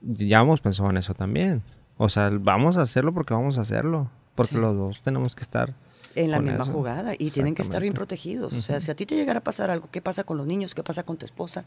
ya 0.00 0.40
hemos 0.40 0.60
pensado 0.60 0.90
en 0.90 0.96
eso 0.96 1.14
también. 1.14 1.62
O 1.98 2.08
sea, 2.08 2.30
vamos 2.32 2.76
a 2.76 2.82
hacerlo 2.82 3.14
porque 3.14 3.32
vamos 3.32 3.58
a 3.58 3.60
hacerlo. 3.60 4.10
Porque 4.34 4.54
Sí. 4.56 4.60
los 4.60 4.74
dos 4.76 5.00
tenemos 5.02 5.36
que 5.36 5.42
estar. 5.42 5.74
En 6.16 6.32
la 6.32 6.40
misma 6.40 6.64
eso. 6.64 6.72
jugada 6.72 7.12
y 7.16 7.30
tienen 7.30 7.54
que 7.54 7.62
estar 7.62 7.80
bien 7.80 7.94
protegidos. 7.94 8.52
O 8.54 8.60
sea, 8.60 8.80
si 8.80 8.90
a 8.90 8.96
ti 8.96 9.06
te 9.06 9.14
llegara 9.14 9.38
a 9.38 9.44
pasar 9.44 9.70
algo, 9.70 9.88
¿qué 9.92 10.00
pasa 10.02 10.24
con 10.24 10.36
los 10.36 10.46
niños? 10.48 10.74
¿Qué 10.74 10.82
pasa 10.82 11.04
con 11.04 11.16
tu 11.16 11.24
esposa? 11.24 11.64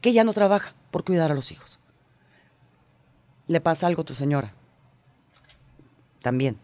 Que 0.00 0.12
ya 0.12 0.24
no 0.24 0.32
trabaja 0.32 0.74
por 0.90 1.04
cuidar 1.04 1.30
a 1.30 1.34
los 1.34 1.52
hijos. 1.52 1.78
Le 3.46 3.60
pasa 3.60 3.86
algo 3.86 4.02
a 4.02 4.04
tu 4.04 4.14
señora. 4.14 4.54
También. 6.20 6.58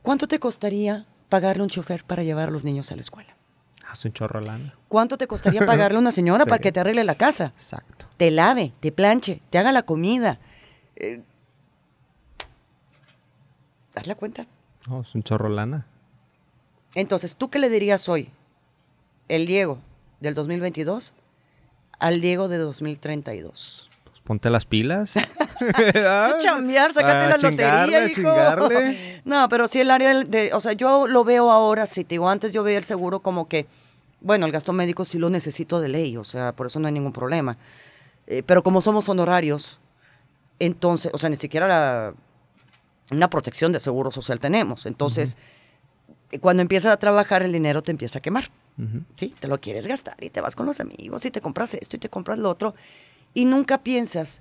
¿Cuánto 0.00 0.26
te 0.28 0.38
costaría 0.38 1.04
pagarle 1.28 1.62
un 1.62 1.68
chofer 1.68 2.04
para 2.04 2.22
llevar 2.22 2.48
a 2.48 2.52
los 2.52 2.64
niños 2.64 2.90
a 2.92 2.94
la 2.94 3.02
escuela? 3.02 3.36
Haz 3.90 4.04
un 4.04 4.12
chorro 4.12 4.40
lana. 4.40 4.74
¿Cuánto 4.88 5.18
te 5.18 5.26
costaría 5.26 5.66
pagarle 5.66 5.96
a 5.96 6.00
una 6.00 6.12
señora 6.12 6.44
para 6.46 6.60
que 6.60 6.70
te 6.72 6.80
arregle 6.80 7.04
la 7.04 7.14
casa? 7.16 7.52
Exacto. 7.56 8.06
Te 8.16 8.30
lave, 8.30 8.72
te 8.80 8.92
planche, 8.92 9.40
te 9.50 9.58
haga 9.58 9.72
la 9.72 9.82
comida. 9.82 10.38
Eh, 10.96 11.22
¿Das 13.94 14.06
la 14.06 14.14
cuenta? 14.14 14.46
No, 14.88 15.00
es 15.02 15.14
un 15.14 15.22
chorro 15.22 15.48
lana. 15.48 15.86
Entonces, 16.94 17.34
¿tú 17.34 17.50
qué 17.50 17.58
le 17.58 17.68
dirías 17.68 18.08
hoy? 18.08 18.30
El 19.28 19.46
Diego 19.46 19.78
del 20.20 20.34
2022 20.34 21.12
al 21.98 22.20
Diego 22.20 22.48
de 22.48 22.58
2032. 22.58 23.90
Pues 24.04 24.20
ponte 24.20 24.50
las 24.50 24.64
pilas. 24.64 25.12
Chambear, 26.42 26.92
sácate 26.94 27.24
A 27.24 27.28
la 27.28 27.36
lotería, 27.36 28.04
hijo. 28.06 28.14
chingarle. 28.14 29.20
No, 29.24 29.48
pero 29.50 29.68
sí 29.68 29.78
el 29.80 29.90
área 29.90 30.24
de, 30.24 30.52
o 30.54 30.60
sea, 30.60 30.72
yo 30.72 31.06
lo 31.06 31.24
veo 31.24 31.50
ahora, 31.50 31.84
sí, 31.84 32.04
te 32.04 32.14
digo, 32.14 32.28
antes 32.30 32.52
yo 32.52 32.62
veía 32.62 32.78
el 32.78 32.84
seguro 32.84 33.20
como 33.20 33.48
que, 33.48 33.66
bueno, 34.20 34.46
el 34.46 34.52
gasto 34.52 34.72
médico 34.72 35.04
sí 35.04 35.18
lo 35.18 35.30
necesito 35.30 35.80
de 35.80 35.88
ley, 35.88 36.16
o 36.16 36.24
sea, 36.24 36.52
por 36.52 36.66
eso 36.66 36.78
no 36.78 36.86
hay 36.86 36.92
ningún 36.92 37.12
problema. 37.12 37.56
Eh, 38.26 38.42
pero 38.44 38.62
como 38.62 38.80
somos 38.80 39.08
honorarios, 39.08 39.80
entonces, 40.58 41.10
o 41.14 41.18
sea, 41.18 41.30
ni 41.30 41.36
siquiera 41.36 41.66
la, 41.66 42.14
una 43.10 43.28
protección 43.30 43.72
de 43.72 43.80
seguro 43.80 44.10
social 44.10 44.40
tenemos. 44.40 44.86
Entonces, 44.86 45.36
cuando 46.40 46.62
empiezas 46.62 46.92
a 46.92 46.96
trabajar, 46.96 47.42
el 47.42 47.52
dinero 47.52 47.82
te 47.82 47.90
empieza 47.90 48.18
a 48.18 48.22
quemar. 48.22 48.50
¿sí? 49.16 49.34
Te 49.38 49.48
lo 49.48 49.60
quieres 49.60 49.86
gastar 49.86 50.16
y 50.22 50.30
te 50.30 50.40
vas 50.40 50.56
con 50.56 50.64
los 50.66 50.80
amigos 50.80 51.24
y 51.24 51.30
te 51.30 51.40
compras 51.40 51.74
esto 51.74 51.96
y 51.96 51.98
te 51.98 52.08
compras 52.08 52.38
lo 52.38 52.48
otro. 52.48 52.74
Y 53.34 53.44
nunca 53.44 53.78
piensas 53.78 54.40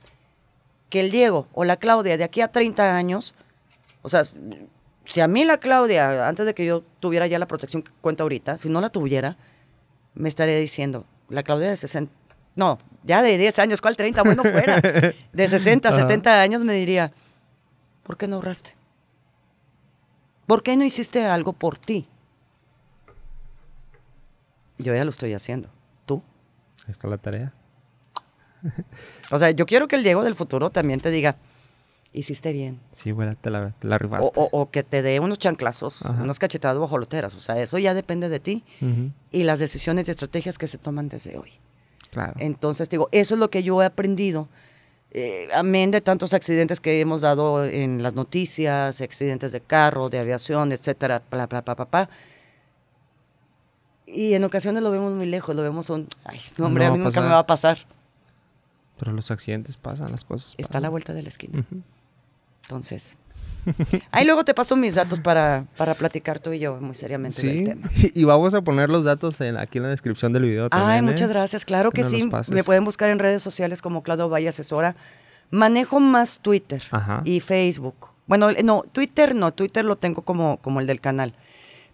que 0.90 1.00
el 1.00 1.12
Diego 1.12 1.48
o 1.54 1.64
la 1.64 1.78
Claudia 1.78 2.18
de 2.18 2.24
aquí 2.24 2.42
a 2.42 2.52
30 2.52 2.96
años, 2.96 3.36
o 4.02 4.10
sea, 4.10 4.24
si 5.06 5.22
a 5.22 5.28
mí 5.28 5.44
la 5.44 5.58
Claudia, 5.58 6.28
antes 6.28 6.46
de 6.46 6.54
que 6.54 6.66
yo 6.66 6.84
tuviera 7.00 7.28
ya 7.28 7.40
la 7.40 7.48
protección 7.48 7.82
que 7.84 7.92
cuenta 8.02 8.24
ahorita, 8.24 8.58
si 8.58 8.70
no 8.70 8.82
la 8.82 8.90
tuviera, 8.90 9.38
me 10.20 10.30
estaría 10.30 10.58
diciendo, 10.60 11.06
la 11.30 11.44
Claudia 11.44 11.70
de 11.70 11.78
60, 11.78 12.12
no, 12.56 12.78
ya 13.04 13.22
de 13.22 13.38
10 13.38 13.58
años, 13.60 13.82
¿cuál 13.82 13.96
30? 13.96 14.22
Bueno, 14.24 14.44
fuera. 14.44 14.82
De 14.82 15.48
60, 15.50 15.90
Ajá. 15.90 16.02
70 16.02 16.42
años 16.42 16.64
me 16.64 16.74
diría, 16.74 17.14
¿por 18.04 18.18
qué 18.18 18.28
no 18.28 18.36
ahorraste? 18.36 18.76
¿Por 20.46 20.62
qué 20.62 20.76
no 20.76 20.84
hiciste 20.84 21.26
algo 21.26 21.54
por 21.54 21.78
ti? 21.78 22.08
Yo 24.78 24.94
ya 24.94 25.04
lo 25.06 25.12
estoy 25.12 25.34
haciendo. 25.34 25.70
¿Tú? 26.06 26.22
Ahí 26.86 26.92
está 26.92 27.08
la 27.08 27.18
tarea. 27.18 27.54
O 29.32 29.40
sea, 29.40 29.52
yo 29.52 29.66
quiero 29.66 29.88
que 29.88 29.96
el 29.96 30.04
Diego 30.04 30.24
del 30.24 30.36
futuro 30.36 30.70
también 30.70 31.00
te 31.00 31.12
diga, 31.12 31.38
hiciste 32.14 32.52
bien. 32.54 32.80
Sí, 32.92 33.12
güey, 33.12 33.36
te 33.36 33.50
la, 33.52 33.72
te 33.80 33.88
la 33.88 33.96
O, 33.96 34.00
rifaste. 34.00 34.32
o- 34.36 34.50
o 34.52 34.70
que 34.72 34.84
te 34.84 35.02
dé 35.02 35.20
unos 35.20 35.38
chanclazos, 35.40 36.06
Ajá. 36.06 36.22
unas 36.24 36.40
cachetadas 36.40 36.78
bajoloteras. 36.80 37.36
O 37.36 37.40
sea, 37.40 37.60
eso 37.62 37.78
ya 37.78 37.94
depende 37.94 38.30
de 38.30 38.40
ti 38.40 38.64
Ujú. 38.82 39.12
y 39.32 39.44
las 39.44 39.60
decisiones 39.60 40.08
y 40.08 40.12
estrategias 40.12 40.58
que 40.58 40.68
se 40.68 40.78
toman 40.78 41.08
desde 41.10 41.38
hoy. 41.38 41.52
Claro. 42.12 42.34
Entonces, 42.40 42.90
te 42.90 42.96
digo, 42.96 43.10
eso 43.12 43.36
es 43.36 43.40
lo 43.40 43.50
que 43.52 43.62
yo 43.64 43.82
he 43.82 43.86
aprendido. 43.86 44.48
Eh, 45.12 45.48
amén 45.56 45.90
de 45.92 46.02
tantos 46.02 46.34
accidentes 46.34 46.80
que 46.80 47.00
hemos 47.02 47.22
dado 47.22 47.66
en 47.66 48.02
las 48.04 48.14
noticias, 48.16 49.02
accidentes 49.02 49.52
de 49.52 49.60
carro, 49.62 50.10
de 50.10 50.20
aviación, 50.20 50.72
etcétera, 50.72 51.22
bla, 51.32 51.48
bla, 51.48 51.62
bla, 51.62 51.74
bla. 51.76 52.10
Y 54.06 54.34
en 54.34 54.44
ocasiones 54.44 54.82
lo 54.84 54.90
vemos 54.92 55.14
muy 55.16 55.26
lejos, 55.28 55.56
lo 55.56 55.62
vemos 55.62 55.90
un, 55.92 56.08
ay, 56.26 56.40
no, 56.58 56.66
hombre, 56.66 56.86
No 56.88 56.94
a 56.94 56.98
mí 56.98 57.04
nunca 57.04 57.22
me 57.22 57.28
va 57.28 57.40
a 57.40 57.48
pasar. 57.48 57.86
Pero 58.98 59.12
los 59.14 59.30
accidentes 59.32 59.78
pasan, 59.78 60.12
las 60.12 60.26
cosas 60.26 60.56
Está 60.58 60.80
a 60.80 60.82
la 60.82 60.90
vuelta 60.90 61.14
de 61.14 61.24
la 61.24 61.30
esquina. 61.30 61.60
Ujú. 61.60 61.82
Entonces, 62.70 63.18
ahí 64.12 64.26
luego 64.26 64.46
te 64.46 64.54
paso 64.54 64.76
mis 64.76 64.94
datos 64.94 65.20
para, 65.20 65.66
para 65.76 65.96
platicar 65.96 66.38
tú 66.38 66.54
y 66.54 66.60
yo 66.60 66.78
muy 66.80 66.94
seriamente 66.94 67.42
del 67.42 67.64
tema. 67.64 67.90
y 68.14 68.24
vamos 68.26 68.54
a 68.54 68.62
poner 68.62 68.92
los 68.92 69.06
datos 69.06 69.42
en- 69.42 69.58
aquí 69.58 69.80
en 69.80 69.86
la 69.86 69.90
descripción 69.90 70.34
del 70.34 70.44
video 70.44 70.70
también. 70.70 70.92
Ay, 70.92 71.00
¿eh? 71.00 71.02
muchas 71.02 71.30
gracias. 71.30 71.66
Claro 71.66 71.90
que 71.90 72.04
sí. 72.04 72.30
Me 72.52 72.64
pueden 72.64 72.86
buscar 72.86 73.10
en 73.10 73.18
redes 73.18 73.42
sociales 73.42 73.82
como 73.82 74.04
Claudio 74.04 74.30
Valle 74.30 74.50
Asesora. 74.50 74.96
Manejo 75.50 76.00
más 76.00 76.38
Twitter 76.44 76.84
Ajá. 76.92 77.24
y 77.26 77.40
Facebook. 77.40 78.10
Bueno, 78.28 78.52
eh, 78.52 78.62
no, 78.64 78.84
Twitter 78.92 79.34
no, 79.34 79.52
Twitter 79.52 79.84
lo 79.84 79.96
tengo 79.98 80.22
como, 80.22 80.58
como 80.58 80.80
el 80.80 80.86
del 80.86 81.02
canal. 81.02 81.34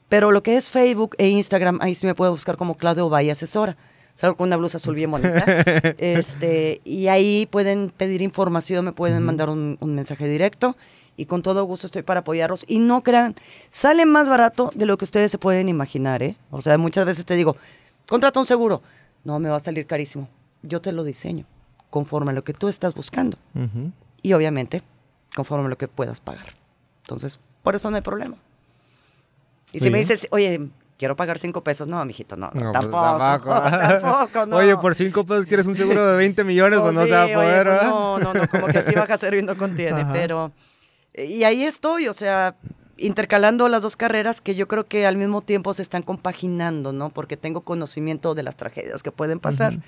Pero 0.10 0.32
lo 0.32 0.44
que 0.44 0.58
es 0.58 0.70
Facebook 0.70 1.16
e 1.18 1.30
Instagram, 1.30 1.80
ahí 1.82 1.96
sí 1.96 2.06
me 2.06 2.16
puede 2.16 2.32
buscar 2.32 2.58
como 2.58 2.76
Claudio 2.76 3.08
Valle 3.10 3.32
Asesora. 3.32 3.78
Salgo 4.16 4.38
con 4.38 4.48
una 4.48 4.58
blusa 4.58 4.78
azul 4.78 4.96
bien 4.96 5.12
bonita. 5.12 5.44
este, 5.98 6.82
y 6.86 7.08
ahí 7.08 7.48
pueden 7.52 7.90
pedir 7.90 8.22
información, 8.22 8.86
me 8.86 8.94
pueden 8.94 9.24
mandar 9.24 9.50
un, 9.50 9.78
un 9.80 9.96
mensaje 9.96 10.28
directo. 10.28 10.76
Y 11.18 11.28
con 11.28 11.42
todo 11.42 11.64
gusto 11.64 11.88
estoy 11.88 12.04
para 12.04 12.22
apoyarlos. 12.22 12.66
Y 12.68 12.80
no 12.80 13.04
crean, 13.04 13.36
sale 13.70 14.06
más 14.06 14.28
barato 14.28 14.72
de 14.76 14.86
lo 14.86 14.98
que 14.98 15.06
ustedes 15.06 15.32
se 15.32 15.38
pueden 15.38 15.70
imaginar, 15.70 16.22
¿eh? 16.24 16.36
O 16.52 16.60
sea, 16.60 16.78
muchas 16.78 17.06
veces 17.06 17.26
te 17.26 17.36
digo, 17.36 17.56
contrata 18.08 18.40
un 18.40 18.46
seguro. 18.46 18.82
No, 19.24 19.40
me 19.40 19.50
va 19.50 19.56
a 19.56 19.60
salir 19.62 19.86
carísimo. 19.86 20.28
Yo 20.62 20.82
te 20.82 20.92
lo 20.92 21.04
diseño 21.04 21.46
conforme 21.90 22.32
a 22.32 22.34
lo 22.34 22.44
que 22.44 22.54
tú 22.54 22.68
estás 22.68 22.94
buscando. 22.94 23.38
Y 24.22 24.34
obviamente, 24.34 24.82
conforme 25.34 25.68
a 25.68 25.70
lo 25.70 25.78
que 25.78 25.88
puedas 25.88 26.20
pagar. 26.20 26.48
Entonces, 27.04 27.40
por 27.64 27.76
eso 27.76 27.90
no 27.90 27.96
hay 27.96 28.02
problema. 28.02 28.36
Y 29.72 29.80
si 29.80 29.90
me 29.90 30.00
dices, 30.00 30.28
oye, 30.32 30.70
quiero 30.98 31.16
pagar 31.16 31.40
cinco 31.40 31.64
pesos, 31.64 31.88
no, 31.88 32.04
mijito, 32.06 32.36
no, 32.36 32.52
No, 32.54 32.72
pues, 32.72 32.74
tampoco, 32.74 33.18
tampoco. 33.18 33.62
tampoco, 34.02 34.46
no. 34.46 34.58
Oye, 34.58 34.78
por 34.78 34.96
5 34.96 35.26
pesos 35.26 35.46
quieres 35.46 35.66
un 35.66 35.76
seguro 35.76 36.06
de 36.06 36.18
20 36.18 36.44
millones, 36.44 36.80
pues 36.80 36.90
Oh, 36.90 36.94
no 36.94 37.02
sí, 37.04 37.10
se 37.10 37.16
va 37.16 37.24
a 37.24 37.28
poder, 37.34 37.68
pues. 37.68 37.84
No, 37.84 38.20
no, 38.20 38.34
no, 38.34 38.48
como 38.48 38.68
que 38.68 38.78
así 38.80 38.94
baja 38.96 39.18
cero 39.18 39.38
y 39.38 39.44
no 39.44 39.56
contiene, 39.56 40.02
Ajá. 40.02 40.14
pero... 40.14 40.52
Y 41.14 41.44
ahí 41.46 41.64
estoy, 41.64 42.08
o 42.10 42.14
sea, 42.14 42.56
intercalando 42.98 43.70
las 43.70 43.82
dos 43.82 43.96
carreras 43.96 44.42
que 44.42 44.56
yo 44.56 44.68
creo 44.68 44.86
que 44.86 45.06
al 45.06 45.18
mismo 45.18 45.42
tiempo 45.42 45.74
se 45.74 45.82
están 45.82 46.02
compaginando, 46.02 46.92
¿no? 46.92 47.10
Porque 47.10 47.38
tengo 47.38 47.62
conocimiento 47.62 48.36
de 48.36 48.44
las 48.44 48.56
tragedias 48.58 49.02
que 49.02 49.12
pueden 49.12 49.40
pasar, 49.40 49.80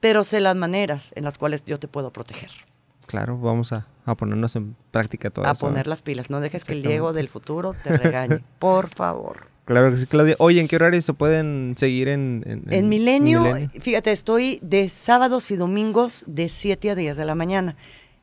pero 0.00 0.22
sé 0.22 0.40
las 0.40 0.54
maneras 0.54 1.12
en 1.16 1.24
las 1.24 1.38
cuales 1.38 1.64
yo 1.64 1.78
te 1.78 1.88
puedo 1.88 2.12
proteger. 2.12 2.50
Claro, 3.06 3.38
vamos 3.38 3.72
a, 3.72 3.86
a 4.04 4.14
ponernos 4.14 4.54
en 4.54 4.76
práctica 4.90 5.30
todo 5.30 5.46
a 5.46 5.52
eso. 5.52 5.66
¿eh? 5.66 5.70
poner 5.70 5.86
las 5.86 6.02
pilas. 6.02 6.28
No 6.30 6.40
dejes 6.40 6.64
que 6.64 6.74
el. 6.74 6.82
Diego 6.82 7.12
del 7.12 7.28
futuro 7.28 7.74
te 7.82 7.96
regañe. 7.96 8.44
Por 8.58 8.88
favor. 8.88 9.46
Claro 9.68 9.90
que 9.90 9.98
sí, 9.98 10.06
Claudia. 10.06 10.34
Oye, 10.38 10.62
¿en 10.62 10.66
qué 10.66 10.76
horario 10.76 10.98
se 11.02 11.12
pueden 11.12 11.74
seguir 11.76 12.08
en... 12.08 12.42
En, 12.46 12.62
En 12.72 12.88
Milenio, 12.88 13.42
Milenio? 13.42 13.68
fíjate, 13.82 14.12
estoy 14.12 14.60
de 14.62 14.88
sábados 14.88 15.50
y 15.50 15.56
domingos 15.56 16.24
de 16.26 16.48
7 16.48 16.92
a 16.92 16.94
10 16.94 17.18
de 17.18 17.24
la 17.26 17.34
mañana. 17.34 17.76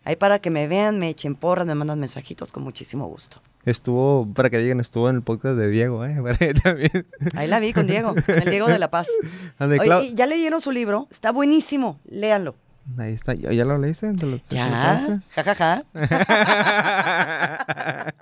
Ahí 0.05 0.15
para 0.15 0.39
que 0.39 0.49
me 0.49 0.67
vean, 0.67 0.97
me 0.97 1.07
echen 1.09 1.35
porras, 1.35 1.67
me 1.67 1.75
mandan 1.75 1.99
mensajitos 1.99 2.51
con 2.51 2.63
muchísimo 2.63 3.05
gusto. 3.05 3.43
Estuvo, 3.63 4.27
para 4.33 4.49
que 4.49 4.57
digan, 4.57 4.79
estuvo 4.79 5.07
en 5.07 5.17
el 5.17 5.21
podcast 5.21 5.55
de 5.55 5.69
Diego, 5.69 6.03
¿eh? 6.03 6.15
También. 6.63 7.05
Ahí 7.35 7.47
la 7.47 7.59
vi 7.59 7.73
con 7.73 7.85
Diego, 7.85 8.15
con 8.15 8.39
el 8.41 8.49
Diego 8.49 8.65
de 8.67 8.79
La 8.79 8.89
Paz. 8.89 9.07
Oye, 9.59 10.07
y 10.07 10.15
ya 10.15 10.25
leyeron 10.25 10.61
su 10.61 10.71
libro, 10.71 11.07
está 11.11 11.31
buenísimo, 11.31 11.99
léanlo. 12.09 12.55
Ahí 12.97 13.13
está, 13.13 13.35
¿ya, 13.35 13.65
lo 13.65 13.77
leíste? 13.77 14.11
¿Te 14.13 14.25
lo- 14.25 14.39
Ya, 14.49 15.21
jajaja. 15.35 15.83
pasaste? 15.93 16.25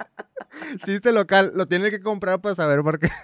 Chiste 0.85 1.11
local, 1.11 1.51
lo 1.55 1.67
tiene 1.67 1.91
que 1.91 2.01
comprar 2.01 2.39
para 2.41 2.55
saber 2.55 2.81
por 2.81 2.99
qué. 2.99 3.09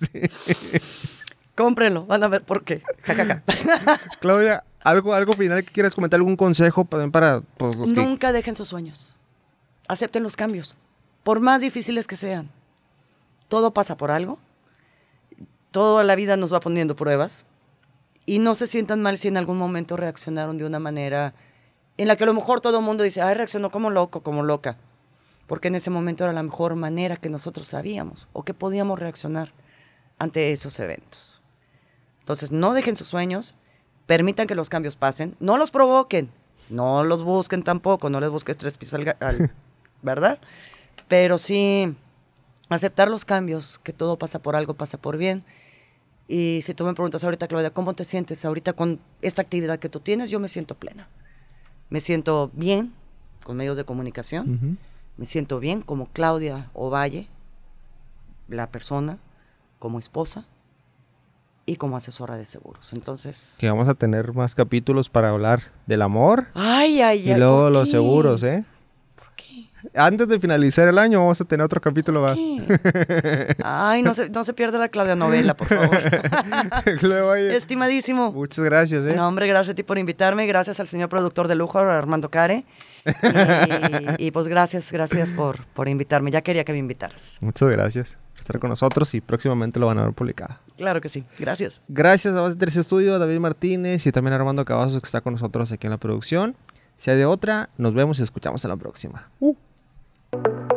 Sí. 0.00 1.08
Cómprenlo, 1.54 2.06
van 2.06 2.22
a 2.24 2.28
ver 2.28 2.42
por 2.42 2.64
qué. 2.64 2.82
Claudia, 4.20 4.64
¿algo, 4.82 5.12
algo 5.12 5.34
final 5.34 5.62
que 5.64 5.70
quieras 5.70 5.94
comentar, 5.94 6.18
algún 6.18 6.36
consejo 6.36 6.84
para, 6.84 7.08
para 7.10 7.42
pues, 7.58 7.76
los 7.76 7.92
que... 7.92 8.00
Nunca 8.02 8.32
dejen 8.32 8.54
sus 8.54 8.68
sueños. 8.68 9.18
Acepten 9.86 10.22
los 10.22 10.36
cambios, 10.36 10.76
por 11.22 11.40
más 11.40 11.60
difíciles 11.60 12.06
que 12.06 12.16
sean. 12.16 12.48
Todo 13.48 13.74
pasa 13.74 13.98
por 13.98 14.10
algo. 14.10 14.38
Toda 15.72 16.04
la 16.04 16.16
vida 16.16 16.36
nos 16.36 16.52
va 16.52 16.60
poniendo 16.60 16.96
pruebas. 16.96 17.44
Y 18.24 18.38
no 18.38 18.54
se 18.54 18.66
sientan 18.66 19.02
mal 19.02 19.18
si 19.18 19.28
en 19.28 19.36
algún 19.36 19.58
momento 19.58 19.96
reaccionaron 19.96 20.56
de 20.56 20.64
una 20.64 20.78
manera 20.78 21.34
en 21.98 22.08
la 22.08 22.16
que 22.16 22.24
a 22.24 22.26
lo 22.26 22.34
mejor 22.34 22.60
todo 22.60 22.78
el 22.78 22.84
mundo 22.84 23.04
dice, 23.04 23.20
ay, 23.20 23.34
reaccionó 23.34 23.70
como 23.70 23.90
loco, 23.90 24.22
como 24.22 24.42
loca. 24.42 24.76
Porque 25.46 25.68
en 25.68 25.74
ese 25.74 25.90
momento 25.90 26.24
era 26.24 26.32
la 26.32 26.42
mejor 26.42 26.76
manera 26.76 27.16
que 27.16 27.28
nosotros 27.28 27.68
sabíamos 27.68 28.28
o 28.32 28.42
que 28.44 28.54
podíamos 28.54 28.98
reaccionar 28.98 29.52
ante 30.18 30.52
esos 30.52 30.78
eventos. 30.80 31.42
Entonces, 32.20 32.52
no 32.52 32.72
dejen 32.74 32.96
sus 32.96 33.08
sueños, 33.08 33.54
permitan 34.06 34.46
que 34.46 34.54
los 34.54 34.70
cambios 34.70 34.96
pasen, 34.96 35.36
no 35.40 35.56
los 35.58 35.70
provoquen, 35.70 36.30
no 36.70 37.02
los 37.04 37.22
busquen 37.24 37.62
tampoco, 37.64 38.08
no 38.08 38.20
les 38.20 38.30
busques 38.30 38.56
tres 38.56 38.76
pies 38.78 38.94
al, 38.94 39.16
al- 39.20 39.52
¿verdad? 40.02 40.38
Pero 41.08 41.38
sí, 41.38 41.94
aceptar 42.68 43.10
los 43.10 43.24
cambios, 43.24 43.78
que 43.80 43.92
todo 43.92 44.18
pasa 44.18 44.40
por 44.40 44.54
algo, 44.56 44.74
pasa 44.74 44.96
por 44.98 45.16
bien. 45.16 45.44
Y 46.28 46.60
si 46.62 46.72
tú 46.72 46.84
me 46.84 46.94
preguntas 46.94 47.24
ahorita, 47.24 47.48
Claudia, 47.48 47.70
¿cómo 47.74 47.92
te 47.94 48.04
sientes 48.04 48.44
ahorita 48.44 48.72
con 48.72 49.00
esta 49.20 49.42
actividad 49.42 49.78
que 49.80 49.88
tú 49.88 50.00
tienes? 50.00 50.30
Yo 50.30 50.38
me 50.40 50.48
siento 50.48 50.76
plena. 50.76 51.08
Me 51.90 52.00
siento 52.00 52.50
bien 52.54 52.94
con 53.44 53.56
medios 53.56 53.76
de 53.76 53.84
comunicación. 53.84 54.54
Ujú. 54.54 54.76
Me 55.16 55.26
siento 55.26 55.60
bien 55.60 55.82
como 55.82 56.06
Claudia 56.06 56.70
Ovalle, 56.74 57.28
la 58.48 58.70
persona, 58.70 59.18
como 59.78 59.98
esposa 59.98 60.46
y 61.66 61.76
como 61.76 61.96
asesora 61.96 62.36
de 62.36 62.44
seguros. 62.44 62.92
Entonces, 62.92 63.54
Que 63.58 63.68
vamos 63.68 63.88
a 63.88 63.94
tener 63.94 64.32
más 64.32 64.54
capítulos 64.54 65.08
para 65.08 65.30
hablar 65.30 65.62
del 65.86 66.02
amor 66.02 66.48
ay, 66.54 67.00
ay, 67.02 67.28
y 67.28 67.32
ay. 67.32 67.38
luego 67.38 67.64
¿por 67.64 67.72
los 67.72 67.90
seguros, 67.90 68.42
¿eh? 68.42 68.64
¿Por 69.16 69.32
qué? 69.36 69.68
Antes 69.94 70.28
de 70.28 70.38
finalizar 70.38 70.88
el 70.88 70.98
año 70.98 71.20
vamos 71.20 71.40
a 71.40 71.44
tener 71.44 71.64
otro 71.64 71.80
capítulo 71.80 72.22
más. 72.22 72.38
Ay, 73.64 74.02
no 74.02 74.14
se, 74.14 74.30
no 74.30 74.44
se 74.44 74.54
pierda 74.54 74.78
la 74.78 74.88
Claudia 74.88 75.16
novela, 75.16 75.54
por 75.54 75.68
favor. 75.68 75.98
Claudio 76.98 77.34
Estimadísimo. 77.50 78.32
Muchas 78.32 78.64
gracias, 78.64 79.06
¿eh? 79.06 79.14
No, 79.14 79.26
hombre, 79.26 79.46
gracias 79.46 79.72
a 79.72 79.74
ti 79.74 79.82
por 79.82 79.98
invitarme, 79.98 80.46
gracias 80.46 80.80
al 80.80 80.86
señor 80.86 81.08
productor 81.08 81.48
de 81.48 81.54
lujo, 81.54 81.78
Armando 81.78 82.30
Care. 82.30 82.64
Y, 84.18 84.26
y, 84.26 84.30
pues 84.30 84.46
gracias, 84.46 84.92
gracias 84.92 85.30
por, 85.30 85.64
por 85.66 85.88
invitarme. 85.88 86.30
Ya 86.30 86.40
quería 86.42 86.62
que 86.62 86.70
me 86.70 86.78
invitaras. 86.78 87.36
Muchas 87.40 87.68
gracias 87.68 88.16
por 88.30 88.40
estar 88.40 88.58
con 88.60 88.70
nosotros 88.70 89.12
y 89.14 89.20
próximamente 89.20 89.80
lo 89.80 89.86
van 89.86 89.98
a 89.98 90.04
ver 90.04 90.12
publicado. 90.12 90.60
Claro 90.76 91.00
que 91.00 91.08
sí, 91.08 91.24
gracias. 91.36 91.82
Gracias 91.88 92.36
a 92.36 92.40
Base 92.40 92.56
3 92.56 92.76
Estudio, 92.76 93.16
a 93.16 93.18
David 93.18 93.40
Martínez 93.40 94.06
y 94.06 94.12
también 94.12 94.34
a 94.34 94.36
Armando 94.36 94.64
Cavazos 94.64 95.00
que 95.00 95.06
está 95.06 95.20
con 95.20 95.32
nosotros 95.32 95.72
aquí 95.72 95.88
en 95.88 95.90
la 95.90 95.98
producción. 95.98 96.54
Si 96.96 97.10
hay 97.10 97.16
de 97.16 97.26
otra, 97.26 97.70
nos 97.76 97.92
vemos 97.94 98.20
y 98.20 98.22
escuchamos 98.22 98.64
en 98.64 98.70
la 98.70 98.76
próxima. 98.76 99.28
Uh. 99.40 99.56
Thank 100.32 100.46
you 100.46 100.71